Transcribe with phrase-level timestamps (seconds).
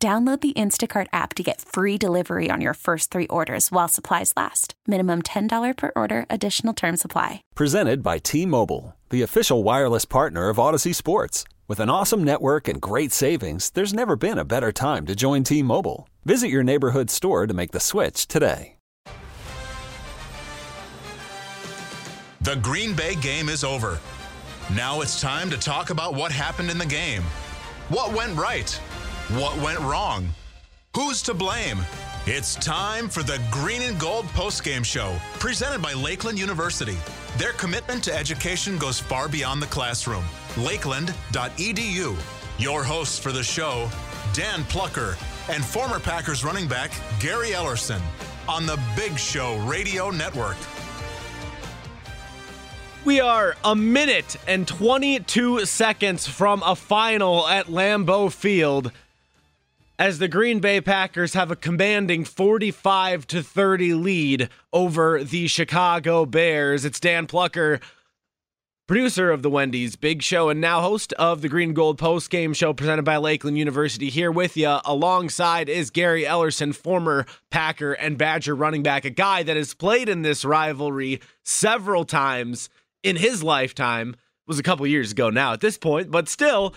[0.00, 4.32] Download the Instacart app to get free delivery on your first three orders while supplies
[4.36, 4.74] last.
[4.86, 7.42] Minimum $10 per order, additional term supply.
[7.56, 11.42] Presented by T Mobile, the official wireless partner of Audacy Sports.
[11.66, 15.42] With an awesome network and great savings, there's never been a better time to join
[15.42, 16.08] T Mobile.
[16.24, 18.76] Visit your neighborhood store to make the switch today.
[22.42, 23.98] The Green Bay game is over.
[24.72, 27.22] Now it's time to talk about what happened in the game.
[27.88, 28.80] What went right?
[29.32, 30.26] What went wrong?
[30.96, 31.80] Who's to blame?
[32.24, 36.96] It's time for the Green and Gold postgame show, presented by Lakeland University.
[37.36, 40.24] Their commitment to education goes far beyond the classroom.
[40.56, 42.16] Lakeland.edu.
[42.58, 43.90] Your hosts for the show,
[44.32, 45.14] Dan Plucker
[45.50, 46.90] and former Packers running back
[47.20, 48.00] Gary Ellerson
[48.48, 50.56] on the Big Show Radio Network.
[53.04, 58.90] We are a minute and 22 seconds from a final at Lambeau Field
[59.98, 66.24] as the Green Bay Packers have a commanding 45 to 30 lead over the Chicago
[66.24, 66.84] Bears.
[66.84, 67.80] It's Dan Plucker,
[68.86, 72.54] producer of the Wendy's Big Show and now host of the Green Gold Post Game
[72.54, 74.78] Show presented by Lakeland University here with you.
[74.84, 80.08] Alongside is Gary Ellerson, former Packer and Badger running back, a guy that has played
[80.08, 82.68] in this rivalry several times
[83.02, 84.10] in his lifetime.
[84.10, 86.72] It was a couple years ago now at this point, but still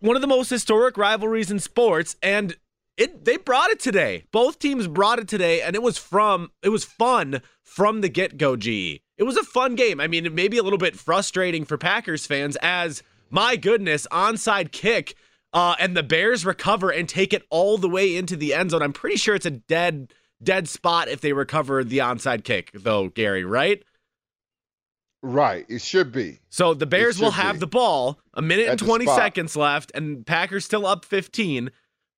[0.00, 2.56] one of the most historic rivalries in sports, and
[2.96, 4.24] it they brought it today.
[4.32, 8.36] Both teams brought it today, and it was from it was fun from the get
[8.36, 8.56] go.
[8.56, 9.02] G.
[9.16, 10.00] It was a fun game.
[10.00, 14.06] I mean, it may be a little bit frustrating for Packers fans, as my goodness,
[14.10, 15.14] onside kick,
[15.52, 18.82] uh, and the Bears recover and take it all the way into the end zone.
[18.82, 23.08] I'm pretty sure it's a dead dead spot if they recover the onside kick, though,
[23.08, 23.44] Gary.
[23.44, 23.82] Right?
[25.22, 25.66] Right.
[25.68, 26.38] It should be.
[26.48, 27.60] So the Bears will have be.
[27.60, 31.70] the ball, a minute At and 20 seconds left, and Packers still up 15.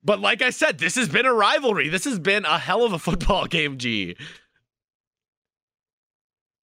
[0.03, 1.89] But like I said, this has been a rivalry.
[1.89, 4.17] This has been a hell of a football game, G.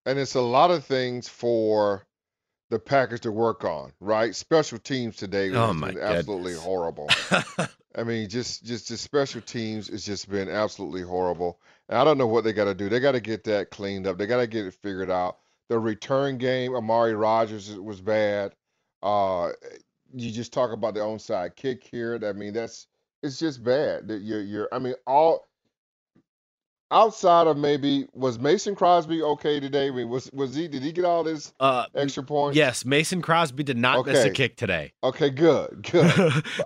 [0.06, 2.06] And it's a lot of things for
[2.70, 4.34] the Packers to work on, right?
[4.36, 7.10] Special teams today Oh, has my been absolutely horrible.
[7.96, 11.60] I mean, just just just special teams has just been absolutely horrible.
[11.90, 12.90] And I don't know what they got to do.
[12.90, 14.18] They got to get that cleaned up.
[14.18, 15.38] They got to get it figured out.
[15.70, 18.54] The return game, Amari Rodgers was bad.
[19.04, 19.50] Uh,
[20.14, 22.20] you just talk about the onside kick here.
[22.24, 22.88] I mean, that's
[23.24, 24.08] it's just bad.
[24.08, 24.70] That you're you're.
[24.72, 25.46] I mean, all
[26.90, 29.88] outside of maybe was Mason Crosby okay today?
[29.88, 30.70] I mean, was was he?
[30.70, 32.56] Did he get all this Uh, extra points?
[32.56, 34.94] yes, Mason Crosby did not miss a kick today.
[35.04, 36.10] Okay, good, good.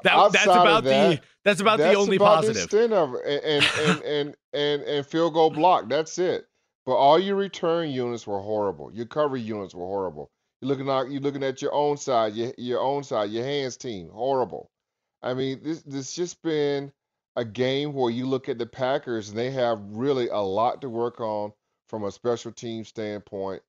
[0.03, 2.63] that, that's about the that's about the only about the positive.
[2.65, 3.15] extent of.
[3.15, 5.89] And and, and and and and field goal block.
[5.89, 6.45] That's it.
[6.85, 8.91] But all your return units were horrible.
[8.93, 10.31] Your cover units were horrible.
[10.61, 13.77] You're looking at you're looking at your own side, your your own side, your hands
[13.77, 14.71] team, horrible.
[15.21, 16.91] I mean, this this just been
[17.35, 20.89] a game where you look at the Packers and they have really a lot to
[20.89, 21.53] work on
[21.87, 23.61] from a special team standpoint.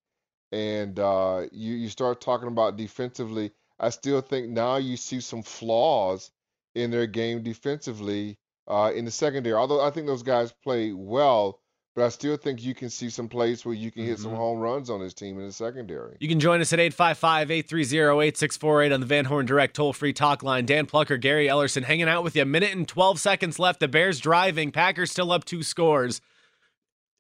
[0.51, 3.53] And uh, you you start talking about defensively.
[3.79, 6.31] I still think now you see some flaws
[6.75, 9.55] in their game defensively uh, in the secondary.
[9.55, 11.62] Although I think those guys play well,
[11.95, 14.37] but I still think you can see some plays where you can hit some Mhm.
[14.37, 16.17] home runs on this team in the secondary.
[16.21, 20.13] You can join us at 855 830 8648 on the Van Horn Direct toll free
[20.13, 20.65] talk line.
[20.65, 22.43] Dan Plucker, Gary Ellerson hanging out with you.
[22.43, 23.81] A minute and 12 seconds left.
[23.81, 24.73] The Bears driving.
[24.73, 26.21] Packers still up two scores.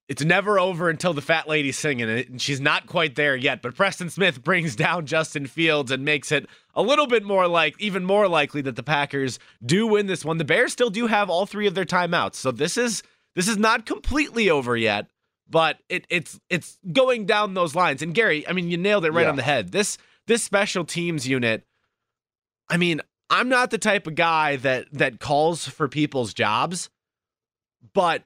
[0.08, 3.62] It's never over until the fat lady's singing it, and she's not quite there yet.
[3.62, 7.80] But Preston Smith brings down Justin Fields and makes it a little bit more like,
[7.80, 10.38] even more likely that the Packers do win this one.
[10.38, 13.02] The Bears still do have all three of their timeouts, so this is
[13.34, 15.06] this is not completely over yet
[15.50, 18.00] but it, it's it's going down those lines.
[18.00, 19.28] And Gary, I mean, you nailed it right Yeah.
[19.28, 19.70] on the head.
[19.70, 21.66] This this special teams unit.
[22.70, 26.88] I mean, I'm not the type of guy that that calls for people's jobs,
[27.92, 28.24] but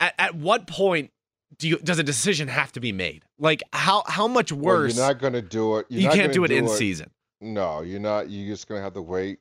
[0.00, 1.12] at, at what point
[1.58, 3.24] do you does a decision have to be made?
[3.38, 4.96] Like how how much Well, worse?
[4.96, 5.86] you're not going to do it.
[5.90, 7.10] You're you can't do it in season.
[7.40, 8.30] No, you're not.
[8.30, 9.38] You're just going to have to wait,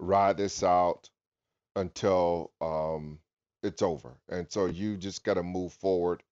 [0.00, 1.08] ride this out
[1.76, 3.20] until um,
[3.62, 4.16] it's over.
[4.28, 6.22] And so you just got to move forward.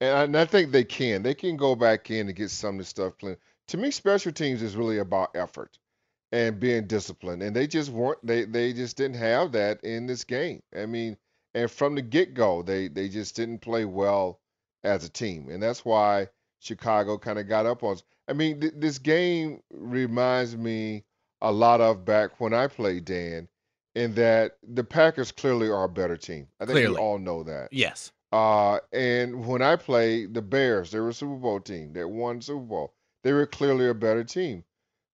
[0.00, 1.22] And I, and I think they can.
[1.22, 3.38] They can go back in and get some of the stuff playing.
[3.68, 5.78] To me, special teams is really about effort.
[6.32, 7.42] and being disciplined.
[7.42, 10.62] And they just weren't they they just didn't have that in this game.
[10.76, 11.16] I mean,
[11.54, 14.40] and from the get-go, they they just didn't play well
[14.84, 15.48] as a team.
[15.50, 16.28] And that's why
[16.60, 17.96] Chicago kind of got up on.
[18.28, 21.04] I mean, th- this game reminds me
[21.40, 23.48] a lot of back when I played Dan,
[23.98, 26.46] in that the Packers clearly are a better team.
[26.60, 26.94] I think Clearly.
[26.94, 27.68] we all know that.
[27.72, 28.12] Yes.
[28.30, 32.40] Uh, and when I played the Bears, they were a Super Bowl team that won
[32.40, 32.94] Super Bowl.
[33.24, 34.64] They were clearly a better team.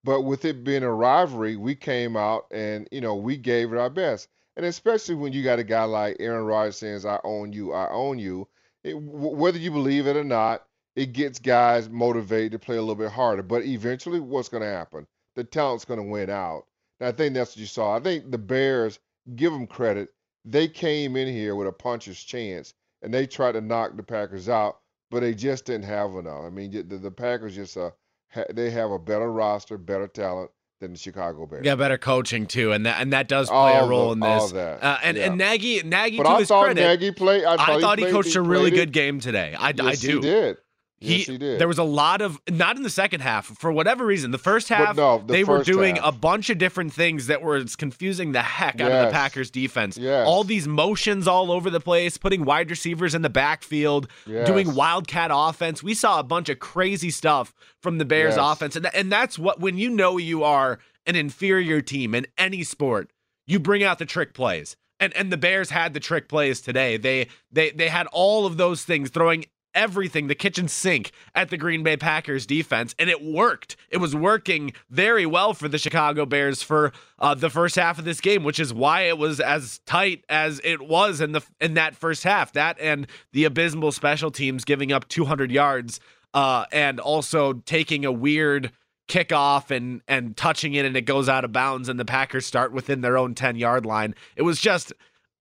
[0.02, 3.78] But with it being a rivalry, we came out and you know we gave it
[3.78, 4.28] our best.
[4.56, 7.90] And especially when you got a guy like Aaron Rodgers saying, "I own you, I
[7.90, 8.46] own you,"
[8.82, 12.80] it, w- whether you believe it or not, it gets guys motivated to play a
[12.80, 13.42] little bit harder.
[13.42, 15.06] But eventually, what's going to happen?
[15.36, 16.66] The talent's going to win out.
[17.04, 17.96] I think that's what you saw.
[17.96, 18.98] I think the Bears,
[19.36, 20.08] give them credit,
[20.44, 24.48] they came in here with a puncher's chance and they tried to knock the Packers
[24.48, 24.78] out,
[25.10, 26.44] but they just didn't have enough.
[26.44, 27.90] I mean, the, the Packers just uh,
[28.32, 31.64] ha- they have a better roster, better talent than the Chicago Bears.
[31.64, 34.20] Yeah, better coaching too, and that and that does play All a role the- in
[34.20, 34.52] this.
[34.52, 35.26] Uh, and yeah.
[35.26, 37.44] and Nagy Nagy but to I his thought credit, Nagy played.
[37.44, 39.54] I thought, I thought he, played- coached a really played it- good game today.
[39.58, 40.16] I, I do.
[40.16, 40.56] He did.
[41.04, 41.58] He, yes, he did.
[41.58, 44.30] There was a lot of not in the second half for whatever reason.
[44.30, 46.06] The first half no, the they were doing half.
[46.08, 49.96] a bunch of different things that were confusing the heck out of the Packers defense.
[49.96, 50.26] Yes.
[50.26, 55.30] All these motions all over the place, putting wide receivers in the backfield, doing wildcat
[55.32, 55.82] offense.
[55.82, 58.52] We saw a bunch of crazy stuff from the Bears Yes.
[58.52, 62.64] offense, and and that's what when you know you are an inferior team in any
[62.64, 63.10] sport,
[63.46, 64.76] you bring out the trick plays.
[65.00, 66.96] And and the Bears had the trick plays today.
[66.96, 71.56] They they they had all of those things throwing everything, the kitchen sink at the
[71.56, 73.76] Green Bay Packers defense, and it worked.
[73.90, 78.04] It was working very well for the Chicago Bears for uh, the first half of
[78.04, 81.74] this game, which is why it was as tight as it was in the in
[81.74, 82.52] that first half.
[82.52, 86.00] That and the abysmal special teams giving up 200 yards,
[86.32, 88.72] uh, and also taking a weird
[89.08, 92.72] kickoff and and touching it and it goes out of bounds and the Packers start
[92.72, 94.14] within their own 10 yard line.
[94.36, 94.92] It was just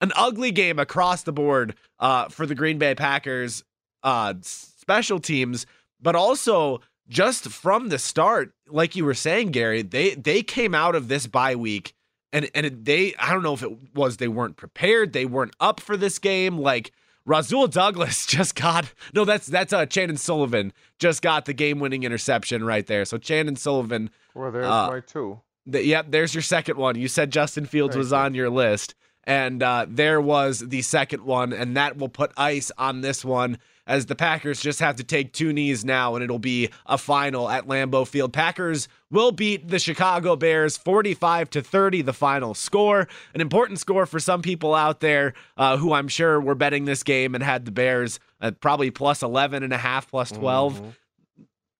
[0.02, 3.64] an ugly game across the board uh, for the Green Bay Packers
[4.04, 5.66] uh, special teams,
[6.02, 10.96] but also just from the start, like you were saying, Gary, they they came out
[10.96, 11.94] of this bye week
[12.34, 15.80] and and they I don't know if it was they weren't prepared, they weren't up
[15.80, 16.92] for this game, like.
[17.26, 19.24] Rasul Douglas just got no.
[19.24, 23.06] That's that's uh Chandon Sullivan just got the game-winning interception right there.
[23.06, 25.40] So Chandon Sullivan Well, there's uh, my two.
[25.66, 26.96] the, yep, there's your second one.
[26.98, 28.18] You said Justin Fields Thank was you.
[28.18, 32.74] on your list, and uh, there was the second one, and that will put ice
[32.78, 36.40] on this one as the Packers just have to take two knees now, and it'll
[36.40, 38.32] be a final at Lambeau Field.
[38.32, 43.08] Packers will beat the Chicago Bears 45 to 30, the final score.
[43.34, 47.04] An important score for some people out there uh, who I'm sure were betting this
[47.04, 50.80] game and had the Bears at probably plus 11 and a half, plus 12.
[50.80, 50.94] Mhm.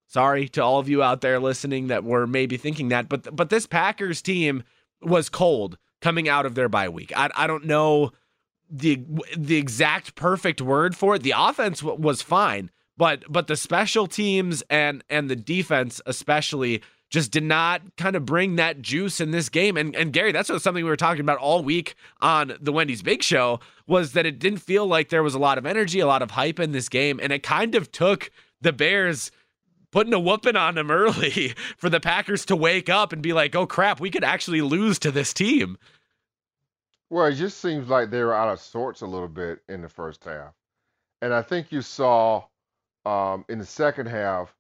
[0.08, 3.50] Sorry to all of you out there listening that were maybe thinking that, but but
[3.50, 4.64] this Packers team
[5.02, 7.12] was cold coming out of their bye week.
[7.16, 8.12] I, I don't know
[8.74, 9.04] the
[9.38, 11.24] the exact perfect word for it.
[11.24, 16.82] The offense w- was fine, but but the special teams and and the defense especially
[17.12, 19.78] just did not kind of bring that juice in this game.
[19.78, 23.04] And and Gary, that's what something we were talking about all week on the Wendy's
[23.04, 26.08] Big Show was that it didn't feel like there was a lot of energy, a
[26.08, 29.30] lot of hype in this game, and it kind of took the Bears
[29.92, 33.54] putting a whooping on them early for the Packers to wake up and be like,
[33.54, 35.78] "Oh crap, we could actually lose to this team."
[37.14, 39.88] Well, it just seems like they were out of sorts a little bit in the
[39.88, 40.56] first half.
[41.22, 42.46] And I think you saw
[43.06, 44.56] um, in the second half,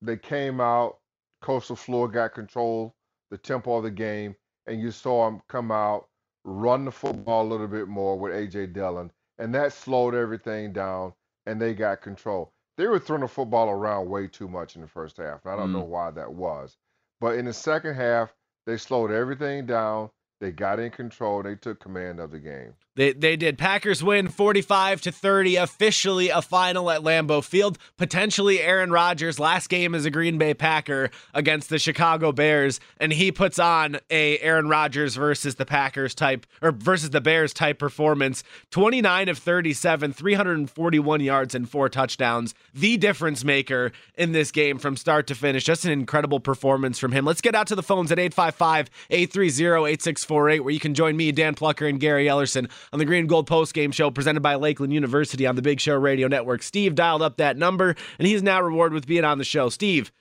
[0.00, 1.00] they came out,
[1.42, 2.94] Coach LaFleur got control,
[3.32, 4.36] the tempo of the game,
[4.68, 6.06] and you saw them come out,
[6.44, 8.66] run the football a little bit more with A.J.
[8.68, 11.14] Dillon, and that slowed everything down,
[11.46, 12.52] and they got control.
[12.76, 15.56] They were throwing the football around way too much in the first half, and I
[15.56, 15.80] don't Mm.
[15.80, 16.76] know why that was.
[17.20, 18.32] But in the second half,
[18.66, 20.12] they slowed everything down.
[20.40, 21.42] They got in control.
[21.42, 22.74] They took command of the game.
[22.98, 23.56] They they did.
[23.58, 27.78] Packers win 45 to 30, officially a final at Lambeau Field.
[27.96, 33.12] Potentially Aaron Rodgers' last game as a Green Bay Packer against the Chicago Bears, and
[33.12, 37.78] he puts on a Aaron Rodgers versus the Packers type or versus the Bears type
[37.78, 38.42] performance.
[38.72, 42.52] 29 of 37, 341 yards and four touchdowns.
[42.74, 45.62] The difference maker in this game from start to finish.
[45.62, 47.24] Just an incredible performance from him.
[47.24, 51.86] Let's get out to the phones at 855-830-8648 where you can join me, Dan Plucker,
[51.86, 55.46] and Gary Ellerson on the Green and Gold Post Game Show presented by Lakeland University
[55.46, 56.62] on the Big Show Radio Network.
[56.62, 59.68] Steve dialed up that number, and he's now rewarded with being on the show.
[59.68, 60.12] Steve,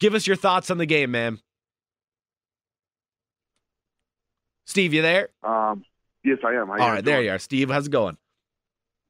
[0.00, 1.40] give us your thoughts on the game, man.
[4.66, 5.30] Steve, you there?
[5.42, 5.84] Um,
[6.22, 6.68] yes, I am.
[6.68, 7.38] How All right, there you are.
[7.38, 8.18] Steve, how's it going?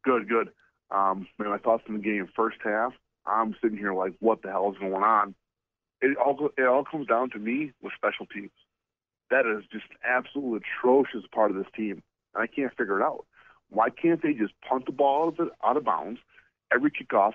[0.05, 0.51] Good, good.
[0.91, 2.93] Um, man, my thoughts on the game first half.
[3.27, 5.35] I'm sitting here like, what the hell is going on?
[6.01, 8.53] It all it all comes down to me with special teams.
[9.31, 12.03] That is just absolutely atrocious part of this team.
[12.39, 13.27] I can't figure it out.
[13.71, 16.21] Why can't they just punt the ball out of, out of bounds
[16.73, 17.33] every kickoff,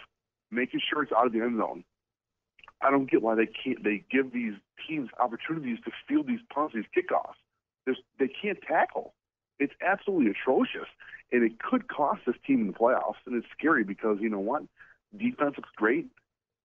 [0.51, 1.83] making sure it's out of the end zone?
[2.81, 3.83] I don't get why they can't.
[3.83, 4.53] They give these
[4.87, 7.35] teams opportunities to field these punts, these kickoffs.
[7.85, 9.13] There's, they can't tackle.
[9.59, 10.87] It's absolutely atrocious,
[11.31, 13.21] and it could cost this team in the playoffs.
[13.25, 14.63] And it's scary because you know what?
[15.15, 16.07] Defense looks great,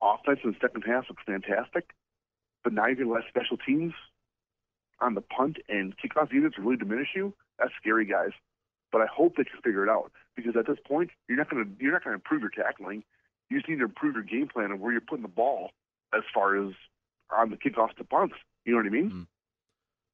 [0.02, 1.90] offense in the second half looks fantastic,
[2.64, 3.92] but now you're going to let special teams
[5.00, 7.35] on the punt and kickoff units really diminish you.
[7.58, 8.30] That's scary, guys.
[8.90, 11.64] But I hope they can figure it out because at this point, you're not going
[11.64, 13.04] to you're not going to improve your tackling.
[13.50, 15.70] You just need to improve your game plan of where you're putting the ball
[16.14, 16.72] as far as
[17.36, 18.34] on the kickoffs to punts.
[18.64, 19.06] You know what I mean?
[19.06, 19.22] Mm-hmm.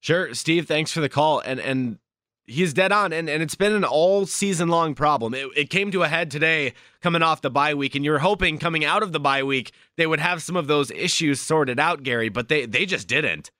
[0.01, 0.67] Sure, Steve.
[0.67, 1.99] Thanks for the call, and and
[2.47, 5.35] he's dead on, and and it's been an all season long problem.
[5.35, 8.59] It, it came to a head today, coming off the bye week, and you're hoping
[8.59, 12.03] coming out of the bye week they would have some of those issues sorted out,
[12.03, 13.51] Gary, but they they just didn't.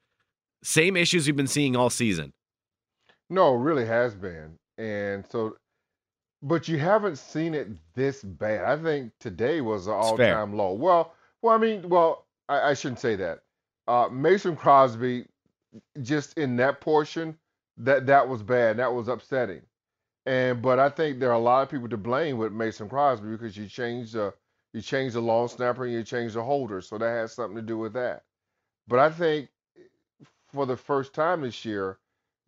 [0.63, 2.33] Same issues we've been seeing all season.
[3.31, 5.57] No, really has been, and so,
[6.43, 8.65] but you haven't seen it this bad.
[8.65, 10.73] I think today was an all time low.
[10.73, 13.41] Well, well, I mean, well, I, I shouldn't say that.
[13.87, 15.27] Uh, Mason Crosby
[16.03, 17.37] just in that portion,
[17.79, 18.77] that that was bad.
[18.79, 19.63] That was upsetting.
[20.27, 23.29] And but I think there are a lot of people to blame with Mason Crosby
[23.29, 24.33] because you changed the
[24.73, 27.63] you changed the long snapper and you changed the holder, so that has something to
[27.63, 28.23] do with that.
[28.89, 29.49] But I think
[30.53, 31.99] for the first time this year,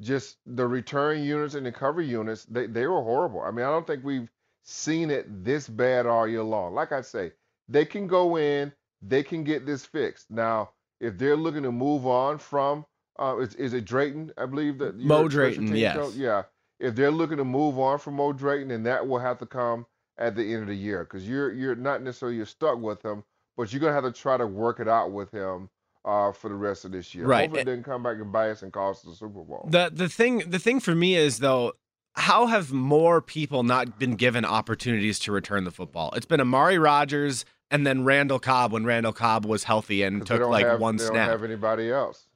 [0.01, 3.41] just the return units and the cover units, they, they were horrible.
[3.41, 4.29] I mean, I don't think we've
[4.63, 6.75] seen it this bad all year long.
[6.75, 7.33] Like I say,
[7.69, 8.73] they can go in,
[9.03, 10.31] they can get this fixed.
[10.31, 12.85] Now, if they're looking to move on from
[13.19, 14.33] uh, is, is it Drayton?
[14.37, 15.75] I believe that Mo Drayton.
[15.75, 15.97] Yes.
[15.97, 16.15] Coach?
[16.15, 16.43] Yeah.
[16.79, 19.87] If they're looking to move on from Mo Drayton, then that will have to come
[20.19, 23.25] at the end of the year because you're you're not necessarily you're stuck with him,
[23.57, 25.71] but you're gonna have to try to work it out with him
[26.07, 27.27] uh, for the rest of this year.
[27.27, 27.43] Right.
[27.43, 29.69] Hopefully, it didn't come back and bite us and cost the Super Bowl.
[29.71, 31.73] The the thing the thing for me is though.
[32.19, 36.15] How have more people not been given opportunities to return the football?
[36.17, 40.41] It's been Amari Rodgers and then Randall Cobb when Randall Cobb was healthy and took
[40.49, 41.29] like have, one they snap.
[41.29, 42.27] Don't have anybody else.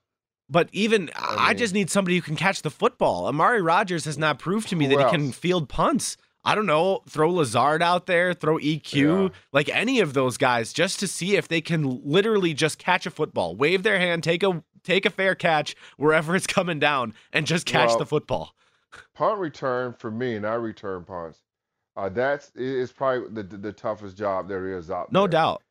[0.50, 3.26] But even I, mean, I, just need somebody who can catch the football.
[3.26, 5.12] Amari Rodgers has not proved to me that else?
[5.12, 6.16] he can field punts.
[6.44, 9.38] I don't know, throw Lazard out there, throw EQ, yeah.
[9.52, 13.10] like any of those guys, just to see if they can literally just catch a
[13.10, 17.46] football, wave their hand, take a take a fair catch wherever it's coming down, and
[17.46, 18.54] just catch well, the football.
[19.14, 21.40] Punt return for me, and I return punts.
[21.96, 25.28] Uh, that's it's probably the, the, toughest job there is out no there.
[25.28, 25.62] No doubt.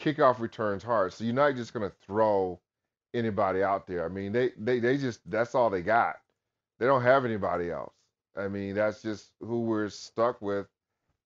[0.00, 2.58] Kickoff returns hard, so you're not just gonna throw
[3.14, 4.04] anybody out there.
[4.04, 6.16] I mean, they, they, they just, that's all they got.
[6.78, 7.94] They don't have anybody else.
[8.36, 10.66] I mean, that's just who we're stuck with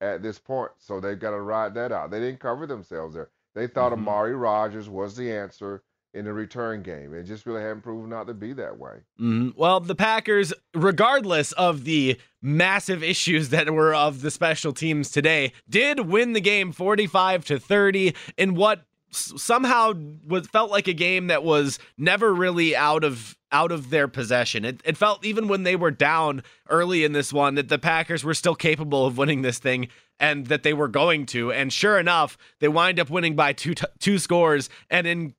[0.00, 0.70] at this point.
[0.78, 2.10] So they've got to ride that out.
[2.10, 3.30] They didn't cover themselves there.
[3.54, 4.08] They thought mm-hmm.
[4.08, 7.14] Amari Rodgers was the answer in the return game.
[7.14, 8.96] It just really hadn't proven out to be that way.
[9.20, 9.50] Mm-hmm.
[9.56, 15.52] Well, the Packers, regardless of the massive issues that were of the special teams today,
[15.68, 19.92] did win the game 45 to 30 in what somehow
[20.26, 24.64] was felt like a game that was never really out of out of their possession.
[24.64, 28.22] It, it felt even when they were down early in this one that the Packers
[28.22, 29.88] were still capable of winning this thing
[30.20, 31.50] and that they were going to.
[31.52, 35.34] And sure enough, they wind up winning by two t- two scores and in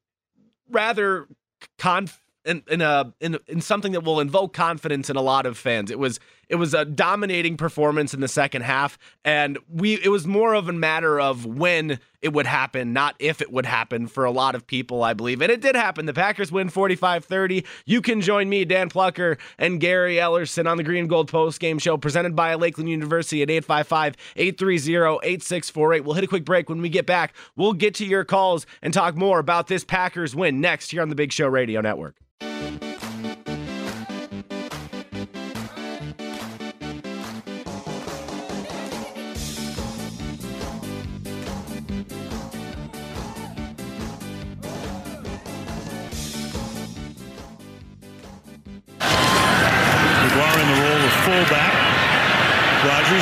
[0.69, 1.27] rather
[1.77, 5.57] conf in, in a in in something that will invoke confidence in a lot of
[5.57, 5.91] fans.
[5.91, 6.19] It was
[6.51, 10.67] it was a dominating performance in the second half, and we it was more of
[10.67, 14.53] a matter of when it would happen, not if it would happen for a lot
[14.53, 15.41] of people, I believe.
[15.41, 16.05] And it did happen.
[16.05, 17.65] The Packers win 45-30.
[17.85, 21.79] You can join me, Dan Plucker, and Gary Ellerson on the Green Gold Post Game
[21.79, 26.03] Show presented by Lakeland University at 855-830-8648.
[26.03, 27.33] We'll hit a quick break when we get back.
[27.55, 31.09] We'll get to your calls and talk more about this Packers win next here on
[31.09, 32.15] the Big Show Radio Network.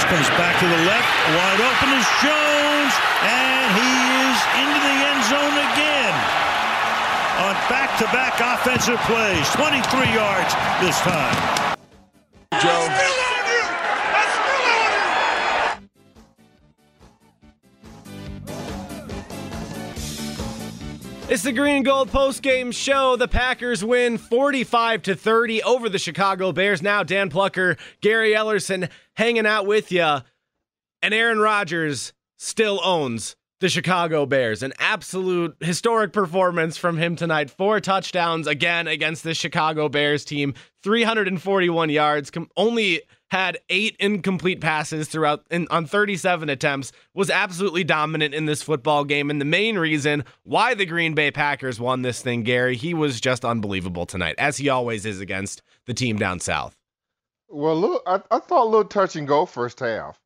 [0.10, 1.10] Comes back to the left.
[1.38, 3.92] Wide open is Jones, and he
[4.26, 6.16] is into the end zone again
[7.46, 9.48] on back-to-back offensive plays.
[9.52, 11.78] 23 yards this time.
[12.60, 13.29] Joe.
[21.30, 23.16] It's the Green Gold Post Game Show.
[23.16, 26.82] The Packers win 45 to 30 over the Chicago Bears.
[26.82, 30.22] Now Dan Plucker, Gary Ellerson hanging out with you,
[31.04, 34.64] and Aaron Rodgers still owns the Chicago Bears.
[34.64, 37.52] An absolute historic performance from him tonight.
[37.52, 45.08] Four touchdowns again against the Chicago Bears team, 341 yards, only had eight incomplete passes
[45.08, 49.30] throughout in, on 37 attempts, was absolutely dominant in this football game.
[49.30, 53.22] And the main reason why the Green Bay Packers won this thing, Gary, he was
[53.22, 56.76] just unbelievable tonight, as he always is against the team down south.
[57.50, 60.20] Well, look, I, I thought a little touch and go first half.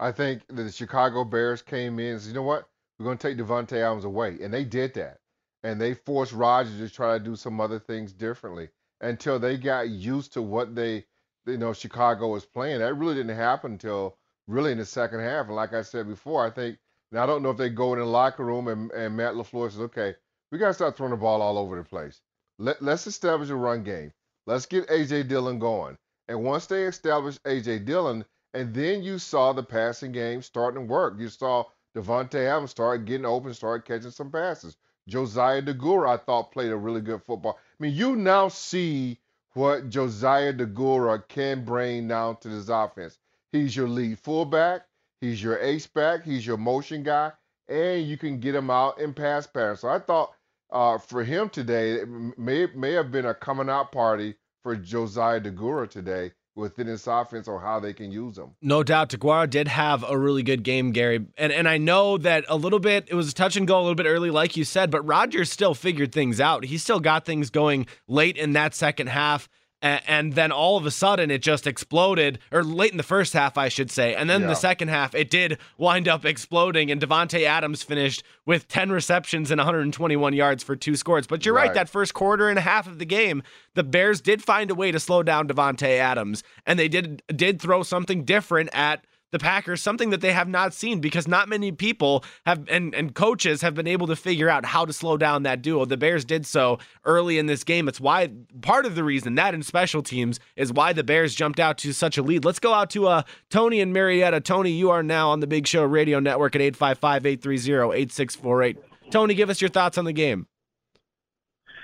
[0.00, 2.68] I think the Chicago Bears came in and said, you know what?
[2.98, 4.38] We're going to take Davante Adams away.
[4.42, 5.18] And they did that.
[5.62, 8.68] And they forced Rodgers to try to do some other things differently
[9.00, 11.04] until they got used to what they,
[11.46, 12.80] you know, Chicago was playing.
[12.80, 15.46] That really didn't happen until really in the second half.
[15.46, 16.78] And like I said before, I think,
[17.12, 19.70] now I don't know if they go in the locker room and, and Matt LaFleur
[19.70, 20.14] says, okay,
[20.50, 22.20] we got to start throwing the ball all over the place.
[22.58, 24.12] Let, let's establish a run game.
[24.46, 25.24] Let's get A.J.
[25.24, 25.96] Dillon going.
[26.28, 27.80] And once they established A.J.
[27.80, 31.14] Dillon, and then you saw the passing game starting to work.
[31.18, 31.64] You saw
[31.96, 34.76] Davante Adams start getting open, start catching some passes.
[35.08, 37.58] Josiah Deguara, I thought, played a really good football.
[37.58, 39.18] I mean, you now see
[39.54, 43.18] what Josiah Deguara can bring now to this offense.
[43.52, 44.82] He's your lead fullback,
[45.20, 47.32] he's your ace back, he's your motion guy,
[47.68, 49.80] and you can get him out in pass patterns.
[49.80, 50.32] So I thought
[50.70, 52.08] uh, for him today, it
[52.38, 57.48] may may have been a coming out party for Josiah Deguara today within this offense
[57.48, 58.54] or how they can use them.
[58.62, 62.44] No doubt, Deguara did have a really good game, Gary, and and I know that
[62.48, 64.64] a little bit it was a touch and go a little bit early, like you
[64.64, 66.64] said, but Rodgers still figured things out.
[66.64, 69.48] He still got things going late in that second half
[69.84, 73.58] and then all of a sudden it just exploded, or late in the first half,
[73.58, 74.14] I should say.
[74.14, 74.46] And then yeah.
[74.48, 79.50] the second half, it did wind up exploding, and Davante Adams finished with 10 receptions
[79.50, 81.26] and 121 yards for two scores.
[81.26, 81.66] But you're right.
[81.66, 83.42] right, that first quarter and a half of the game,
[83.74, 87.60] the Bears did find a way to slow down Davante Adams, and they did did
[87.60, 91.72] throw something different at the Packers, something that they have not seen because not many
[91.72, 95.42] people have and, and coaches have been able to figure out how to slow down
[95.42, 95.84] that duo.
[95.84, 97.88] The Bears did so early in this game.
[97.88, 98.30] It's why
[98.62, 101.92] part of the reason that in special teams is why the Bears jumped out to
[101.92, 102.44] such a lead.
[102.44, 104.40] Let's go out to uh, Tony and Marietta.
[104.40, 108.76] Tony, you are now on the Big Show Radio Network at 855 830 8648.
[109.10, 110.46] Tony, give us your thoughts on the game.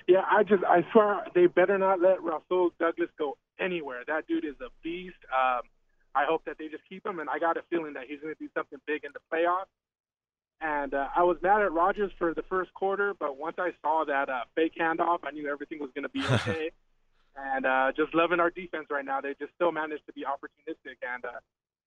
[0.06, 4.04] Yeah, I just I swear they better not let Rasul Douglas go anywhere.
[4.06, 5.18] That dude is a beast.
[5.34, 5.62] Um,
[6.14, 8.34] I hope that they just keep him, and I got a feeling that he's going
[8.34, 9.70] to do something big in the playoffs.
[10.60, 14.04] And uh, I was mad at Rodgers for the first quarter, but once I saw
[14.06, 16.70] that uh, fake handoff, I knew everything was going to be okay.
[17.34, 19.20] and uh, just loving our defense right now.
[19.20, 21.40] They just still managed to be opportunistic and uh,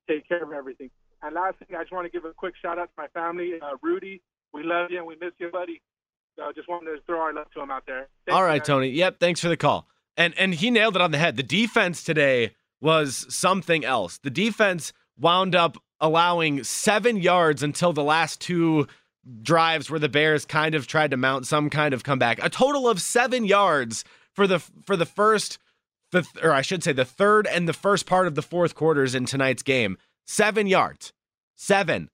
[0.09, 0.89] take care of everything.
[1.21, 3.53] And last thing, I just want to give a quick shout out to my family,
[3.61, 4.21] uh, Rudy.
[4.53, 5.81] We love you and we miss you, buddy.
[6.35, 8.07] So just wanted to throw our love to him out there.
[8.25, 8.67] Thanks, All right, guys.
[8.67, 8.89] Tony.
[8.89, 9.87] Yep, thanks for the call.
[10.17, 11.37] And and he nailed it on the head.
[11.37, 14.19] The defense today was something else.
[14.19, 18.87] The defense wound up allowing seven yards until the last two
[19.41, 22.43] drives where the Bears kind of tried to mount some kind of comeback.
[22.43, 25.59] A total of seven yards for the for the first,
[26.11, 29.15] the or I should say the third and the first part of the fourth quarters
[29.15, 29.97] in tonight's game.
[30.27, 31.13] Seven yards,
[31.55, 32.09] seven.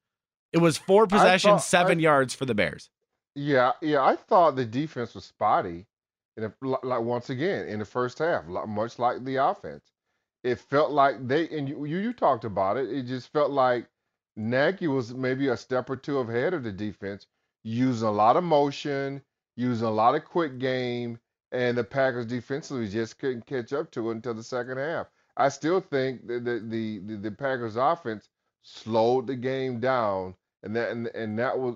[0.53, 2.91] It was four possessions, seven I, yards for the Bears.
[3.35, 4.03] Yeah, yeah.
[4.03, 5.87] I thought the defense was spotty,
[6.37, 9.83] and like once again in the first half, much like the offense
[10.43, 12.89] it felt like they and you you talked about it.
[12.89, 13.87] It just felt like
[14.35, 17.27] Nagy was maybe a step or two ahead of the defense,
[17.63, 19.21] using a lot of motion,
[19.55, 21.19] using a lot of quick game,
[21.51, 25.07] and the Packers defensively just couldn't catch up to it until the second half.
[25.35, 28.29] I still think that the the, the, the Packers offense
[28.61, 31.75] slowed the game down, and that and, and that was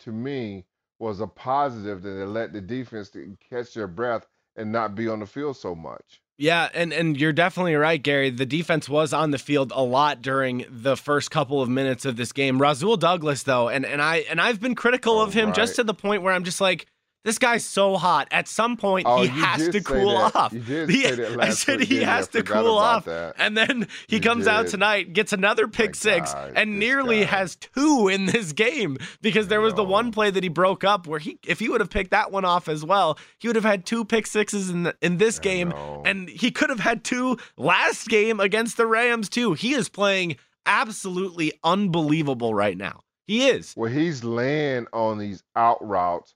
[0.00, 0.64] to me
[0.98, 3.10] was a positive that it let the defense
[3.48, 6.20] catch their breath and not be on the field so much.
[6.40, 8.30] Yeah, and and you're definitely right, Gary.
[8.30, 12.16] The defense was on the field a lot during the first couple of minutes of
[12.16, 12.58] this game.
[12.58, 15.54] Rasul Douglas, though, and and I and I've been critical of him right.
[15.54, 16.86] just to the point where I'm just like,
[17.24, 18.28] this guy's so hot.
[18.30, 20.34] At some point, oh, he has to cool that.
[20.34, 20.52] off.
[20.52, 20.60] He,
[21.02, 23.04] say that last I said he has to cool off.
[23.04, 23.34] That.
[23.38, 24.50] And then he you comes did.
[24.50, 27.26] out tonight, gets another pick My six, God, and nearly guy.
[27.26, 31.06] has two in this game because there was the one play that he broke up
[31.06, 33.64] where he, if he would have picked that one off as well, he would have
[33.64, 36.02] had two pick sixes in the, in this I game, know.
[36.06, 39.52] and he could have had two last game against the Rams too.
[39.52, 43.00] He is playing absolutely unbelievable right now.
[43.26, 43.74] He is.
[43.76, 46.34] Well, he's laying on these out routes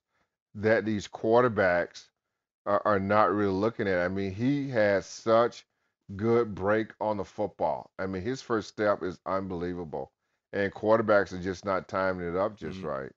[0.55, 2.09] that these quarterbacks
[2.67, 3.99] are, are not really looking at.
[3.99, 5.67] I mean, he has such
[6.17, 7.90] good break on the football.
[7.99, 10.12] I mean, his first step is unbelievable,
[10.53, 12.88] and quarterbacks are just not timing it up just mm-hmm.
[12.88, 13.12] right.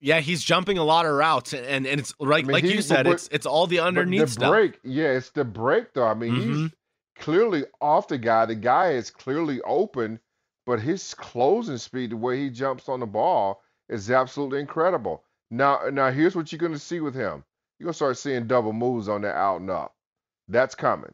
[0.00, 2.82] Yeah, he's jumping a lot of routes, and and it's like I mean, like you
[2.82, 4.50] said, but, it's it's all the underneath the stuff.
[4.50, 6.06] break, yeah, it's the break though.
[6.06, 6.62] I mean, mm-hmm.
[6.62, 6.70] he's
[7.16, 8.44] clearly off the guy.
[8.44, 10.20] The guy is clearly open,
[10.66, 15.24] but his closing speed, the way he jumps on the ball, is absolutely incredible.
[15.56, 17.44] Now, now here's what you're going to see with him.
[17.78, 19.94] You're going to start seeing double moves on that out and up.
[20.48, 21.12] That's coming.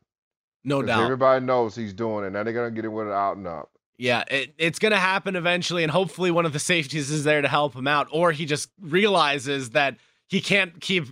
[0.64, 1.05] No doubt.
[1.05, 2.31] Everybody knows he's doing it.
[2.31, 3.70] Now they're going to get it with an out and up.
[3.96, 7.42] Yeah, it, it's going to happen eventually, and hopefully one of the safeties is there
[7.42, 9.96] to help him out, or he just realizes that
[10.30, 11.04] he can't keep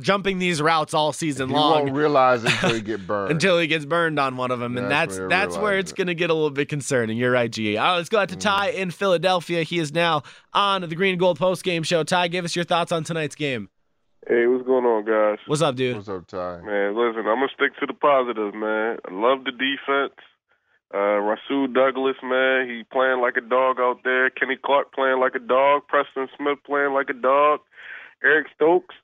[0.00, 3.30] jumping these routes all season He long won't realize until he get burned.
[3.30, 5.96] until he gets burned on one of them, and That's that's that's where it's it.
[5.96, 7.16] going to get a little bit concerning.
[7.16, 7.76] You're right, G.
[7.76, 8.40] All right, let's go out to Mm.
[8.40, 9.62] Ty in Philadelphia.
[9.62, 12.02] He is now on the Green and Gold Post Game Show.
[12.04, 13.68] Ty, give us your thoughts on tonight's game.
[14.28, 15.38] Hey, what's going on, guys?
[15.46, 15.96] What's up, dude?
[15.96, 16.60] What's up, Ty?
[16.60, 18.98] Man, listen, I'm gonna stick to the positives, man.
[19.08, 20.18] I love the defense.
[20.94, 24.28] Uh, Rasul Douglas, man, he playing like a dog out there.
[24.30, 25.82] Kenny Clark playing like a dog.
[25.88, 27.60] Preston Smith playing like a dog.
[28.22, 28.94] Eric Stokes,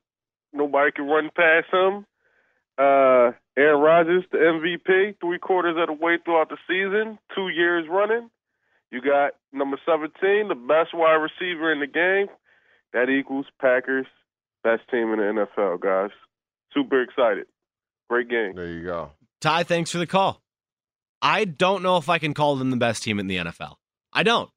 [0.53, 2.05] nobody can run past him.
[2.77, 7.87] Uh, Aaron Rodgers, the MVP, three quarters of the way throughout the season, two years
[7.89, 8.29] running.
[8.91, 12.27] You got number 17, the best wide receiver in the game.
[12.93, 14.07] That equals Packers,
[14.63, 16.11] best team in the NFL, guys.
[16.73, 17.45] Super excited.
[18.09, 18.55] Great game.
[18.55, 19.11] There you go.
[19.41, 20.41] Ty, thanks for the call.
[21.21, 23.75] I don't know if I can call them the best team in the NFL.
[24.13, 24.49] I don't.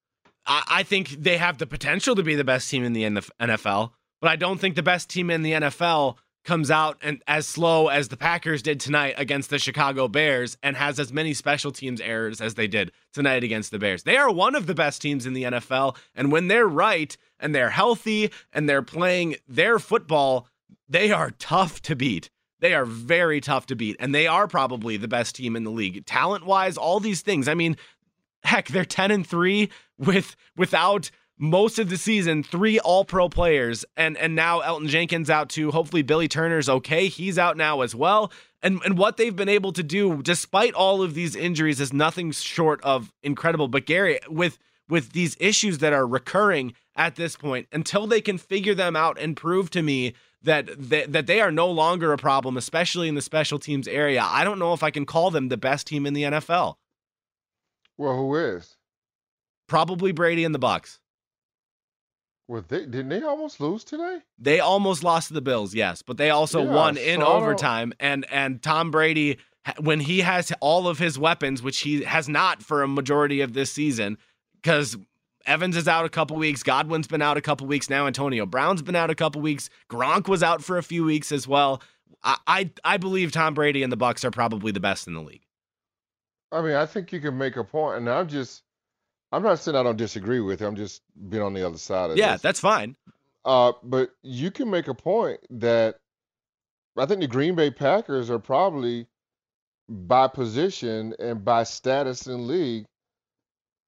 [0.47, 3.93] I, I think they have the potential to be the best team in the NFL,
[4.21, 7.89] but I don't think the best team in the NFL comes out and as slow
[7.89, 12.01] as the Packers did tonight against the Chicago Bears and has as many special teams
[12.01, 14.05] errors as they did tonight against the Bears.
[14.05, 17.55] They are one of the best teams in the NFL, and when they're right and
[17.55, 20.49] they're healthy and they're playing their football,
[20.89, 22.31] they are tough to beat.
[22.61, 25.71] They are very tough to beat, and they are probably the best team in the
[25.71, 26.77] league, talent wise.
[26.77, 27.47] All these things.
[27.47, 27.77] I mean,
[28.43, 33.85] heck, they're ten and three with without most of the season three All Pro players,
[33.97, 35.71] and and now Elgton Jenkins out too.
[35.71, 37.09] Hopefully, Billy Turner's okay.
[37.09, 38.33] He's out now as well.
[38.63, 42.33] And and what they've been able to do, despite all of these injuries, is nothing
[42.33, 43.69] short of incredible.
[43.69, 48.39] But Gary, with with these issues that are recurring at this point, until they can
[48.39, 52.17] figure them out and prove to me that they, that they are no longer a
[52.17, 54.23] problem, especially in the special teams area.
[54.25, 56.77] I don't know if I can call them the best team in the NFL.
[57.97, 58.77] Well, who is?
[59.67, 60.99] Probably Brady and the Bucs.
[62.49, 64.21] Well, they didn't they almost lose today?
[64.39, 67.93] They almost lost to the Bills, yes, but they also Yeah, won in overtime.
[68.01, 69.39] And and Tom Brady,
[69.79, 73.53] when he has all of his weapons, which he has not for a majority of
[73.53, 74.17] this season,
[74.63, 74.97] because
[75.45, 78.81] Evans is out a couple weeks, Godwin's been out a couple weeks now, Antonio Brown's
[78.81, 81.83] been out a couple weeks, Gronk was out for a few weeks as well.
[82.25, 85.21] I I, I believe Tom Brady and the Bucs are probably the best in the
[85.21, 85.45] league.
[86.51, 88.63] I mean, I think you can make a point, and I'm just,
[89.33, 90.67] I'm not saying I don't disagree with you.
[90.67, 92.19] I'm just being on the other side of it.
[92.19, 92.43] Yeah, this.
[92.43, 92.97] that's fine.
[93.45, 95.97] Uh, but you can make a point that
[96.97, 99.07] I think the Green Bay Packers are probably
[99.89, 102.87] by position and by status in league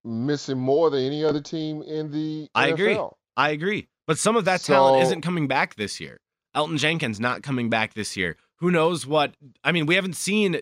[0.04, 2.98] missing more than any other team in the I agree.
[3.36, 3.88] I agree.
[4.06, 6.20] But some of that talent isn't coming back this year.
[6.54, 8.36] Elgton Jenkins not coming back this year.
[8.56, 9.34] Who knows what?
[9.62, 10.60] I mean, we haven't seen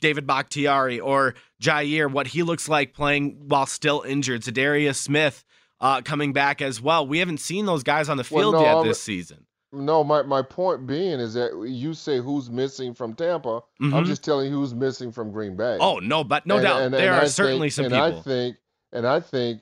[0.00, 4.42] David Bakhtiari or Jaire what he looks like playing while still injured.
[4.42, 5.44] Za'Darius Smith
[5.80, 7.06] uh, coming back as well.
[7.06, 9.44] We haven't seen those guys on the Well, field no, yet I'm- this season.
[9.70, 13.60] No, my, my point being is that you say who's missing from Tampa.
[13.82, 13.92] Mhm.
[13.92, 15.76] I'm just telling you who's missing from Green Bay.
[15.78, 17.94] Oh no, but no And- doubt and- there and are I certainly think, some and
[17.94, 18.18] people.
[18.18, 18.56] I think,
[18.92, 19.60] and I think,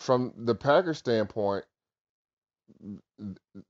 [0.00, 1.64] from the Packers standpoint,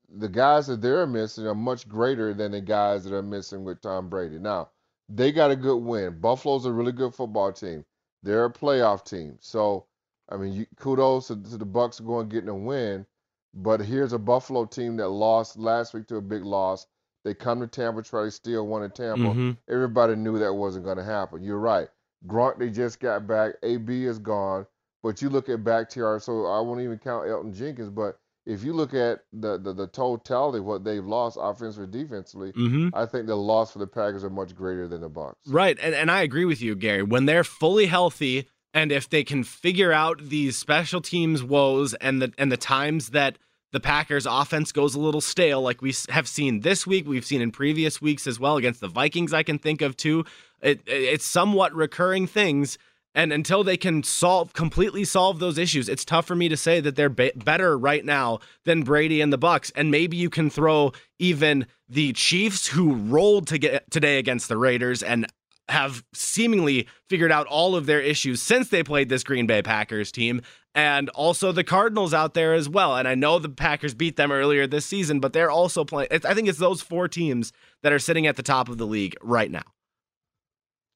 [0.08, 3.82] the guys that they're missing are much greater than the guys that are missing with
[3.82, 4.38] Tom Brady.
[4.38, 4.70] Now,
[5.14, 6.20] they got a good win.
[6.20, 7.84] Buffalo's a really good football team.
[8.22, 9.36] They're a playoff team.
[9.40, 9.86] So,
[10.28, 13.06] I mean, you, kudos to, to the Bucs going getting a win.
[13.54, 16.86] But here's a Buffalo team that lost last week to a big loss.
[17.24, 19.22] They come to Tampa, try to steal one in Tampa.
[19.24, 19.56] Mhm.
[19.68, 21.42] Everybody knew that wasn't going to happen.
[21.42, 21.88] You're right.
[22.26, 23.54] Gronk, they just got back.
[23.62, 24.66] AB is gone.
[25.02, 27.90] But you look at Bakhtiari, so I won't even count Elgton Jenkins.
[27.90, 32.52] But if you look at the, the, the totality of what they've lost offensively, defensively,
[32.52, 32.90] Mhm.
[32.94, 35.34] I think the loss for the Packers are much greater than the Bucs.
[35.46, 37.02] Right, and and I agree with you, Gary.
[37.02, 42.20] When they're fully healthy, and if they can figure out these special teams woes and
[42.22, 43.38] the and the times that
[43.70, 47.40] the Packers offense goes a little stale, like we have seen this week, we've seen
[47.40, 49.32] in previous weeks as well against the Vikings.
[49.32, 50.24] I can think of too.
[50.60, 52.76] It, it- it's somewhat recurring things,
[53.14, 56.80] and until they can solve completely solve those issues, it's tough for me to say
[56.80, 59.70] that they're be- better right now than Brady and the Bucs.
[59.74, 64.56] And maybe you can throw even the Chiefs, who rolled to get today against the
[64.56, 65.26] Raiders and
[65.68, 70.10] have seemingly figured out all of their issues since they played this Green Bay Packers
[70.10, 70.40] team,
[70.74, 72.96] and also the Cardinals out there as well.
[72.96, 76.08] And I know the Packers beat them earlier this season, but they're also playing.
[76.10, 79.14] I think it's those four teams that are sitting at the top of the league
[79.22, 79.62] right now.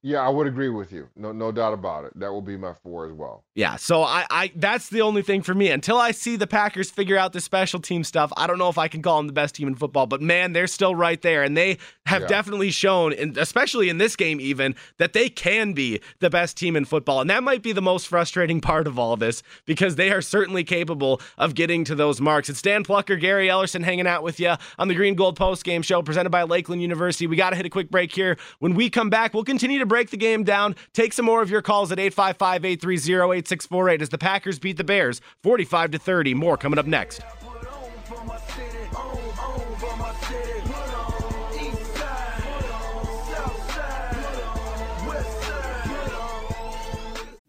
[0.01, 1.09] Yeah, I would agree with you.
[1.15, 2.19] No, no doubt about it.
[2.19, 3.45] That will be my four as well.
[3.57, 5.71] Yeah, so I, I that's the only thing for me.
[5.71, 8.77] Until I see the Packers figure out the special team stuff, I don't know if
[8.77, 10.05] I can call them the best team in football.
[10.05, 12.27] But man, they're still right there, and they have Yeah.
[12.27, 16.75] definitely shown, and especially in this game, even that they can be the best team
[16.75, 17.19] in football.
[17.19, 20.21] And that might be the most frustrating part of all of this because they are
[20.21, 22.49] certainly capable of getting to those marks.
[22.49, 25.81] It's Dan Plucker, Gary Ellerson hanging out with you on the Green Gold Post Game
[25.81, 27.25] Show presented by Lakeland University.
[27.25, 28.37] We got to hit a quick break here.
[28.59, 31.49] When we come back, we'll continue to break the game down, take some more of
[31.49, 36.33] your calls at 855 830 8648 as the Packers beat the Bears 45 to 30.
[36.33, 37.21] More coming up next.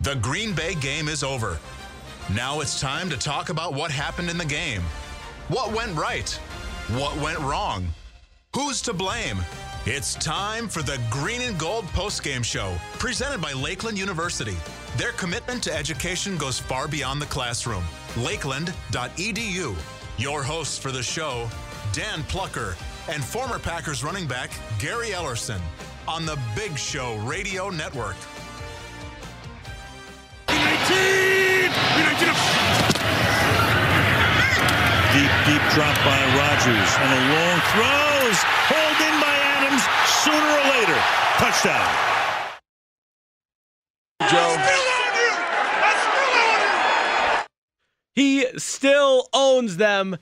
[0.00, 1.58] The Green Bay game is over.
[2.32, 4.82] Now it's time to talk about what happened in the game.
[5.48, 6.30] What went right?
[6.90, 7.88] What went wrong?
[8.54, 9.38] Who's to blame?
[9.86, 14.56] It's time for the Green and Gold postgame show, presented by Lakeland University.
[14.96, 17.82] Their commitment to education goes far beyond the classroom.
[18.16, 19.76] Lakeland.edu.
[20.16, 21.48] Your hosts for the show,
[21.92, 22.76] Dan Plucker
[23.08, 25.60] and former Packers running back Gary Ellerson
[26.06, 28.16] on the Big Show Radio Network.
[35.12, 36.90] Deep, deep drop by Rodgers.
[36.98, 38.38] And a long throws.
[38.68, 39.82] Hauled in by Adams.
[40.24, 40.98] Sooner or later.
[41.38, 42.08] Touchdown.
[48.14, 50.18] He still owns them.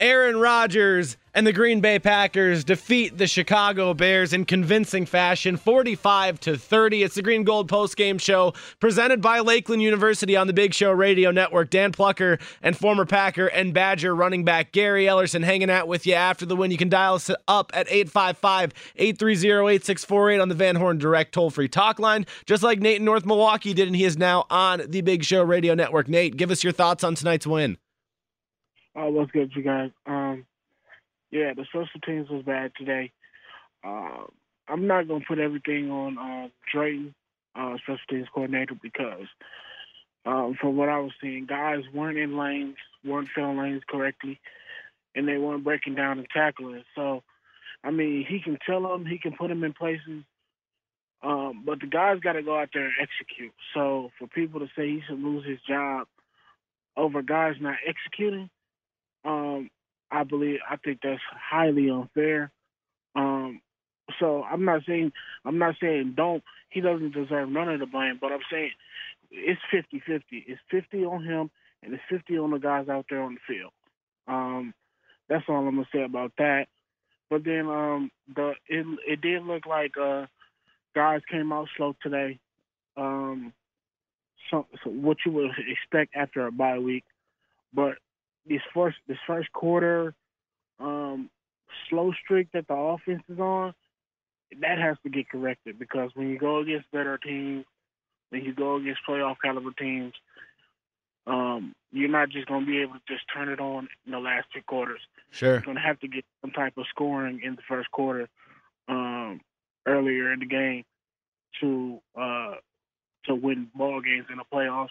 [0.00, 6.40] Aaron Rodgers and the Green Bay Packers defeat the Chicago Bears in convincing fashion 45
[6.40, 7.04] to 30.
[7.04, 10.90] It's the Green Gold Post Game Show presented by Lakeland University on the Big Show
[10.90, 11.70] Radio Network.
[11.70, 16.14] Dan Plucker and former Packer and Badger running back Gary Ellerson hanging out with you
[16.14, 16.72] after the win.
[16.72, 22.26] You can dial us up at 855-830-8648 on the Van Horn Direct toll-free talk line,
[22.46, 25.44] just like Nate in North Milwaukee did, and he is now on the Big Show
[25.44, 26.08] Radio Network.
[26.08, 27.78] Nate, give us your thoughts on tonight's win.
[28.96, 29.92] Uh, what's good, you guys?
[30.04, 30.44] Um,
[31.30, 33.12] yeah, the special teams was bad today.
[33.84, 34.24] Uh,
[34.68, 37.14] I'm not gonna put everything on uh, Drayton,
[37.54, 39.26] uh, special teams coordinator, because
[40.26, 44.40] um, from what I was seeing, guys weren't in lanes, weren't filling lanes correctly,
[45.14, 46.84] and they weren't breaking down and tackling.
[46.94, 47.22] So,
[47.82, 50.24] I mean, he can tell them, he can put them in places,
[51.22, 53.54] um, but the guys got to go out there and execute.
[53.74, 56.06] So, for people to say he should lose his job
[56.96, 58.50] over guys not executing,
[59.24, 59.70] um,
[60.10, 62.50] I believe I think that's highly unfair.
[63.14, 63.60] Um,
[64.18, 65.12] so I'm not saying
[65.44, 68.70] I'm not saying don't he doesn't deserve none of the blame, but I'm saying
[69.30, 70.22] it's 50-50.
[70.30, 71.50] It's 50 on him
[71.82, 73.72] and it's 50 on the guys out there on the field.
[74.26, 74.74] Um,
[75.28, 76.66] that's all I'm gonna say about that.
[77.30, 80.26] But then um, the it it did look like uh,
[80.94, 82.38] guys came out slow today.
[82.96, 83.52] Um,
[84.50, 87.04] so, so what you would expect after a bye week,
[87.72, 87.94] but
[88.48, 90.14] this first this first quarter
[90.80, 91.30] um,
[91.88, 93.74] slow streak that the offense is on,
[94.60, 97.64] that has to get corrected because when you go against better teams,
[98.30, 100.14] when you go against playoff caliber teams,
[101.26, 104.18] um, you're not just going to be able to just turn it on in the
[104.18, 105.00] last two quarters.
[105.30, 105.52] Sure.
[105.52, 108.28] You're going to have to get some type of scoring in the first quarter
[108.88, 109.40] um,
[109.86, 110.84] earlier in the game
[111.60, 112.54] to uh,
[113.26, 114.88] to win ball games in the playoffs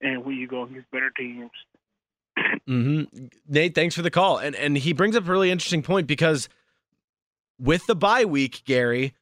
[0.00, 1.50] and when you go against better teams.
[2.68, 3.26] Mm-hmm.
[3.48, 4.38] Nate, thanks for the call.
[4.38, 6.48] And and he brings up a really interesting point because
[7.58, 9.14] with the bye week, Gary,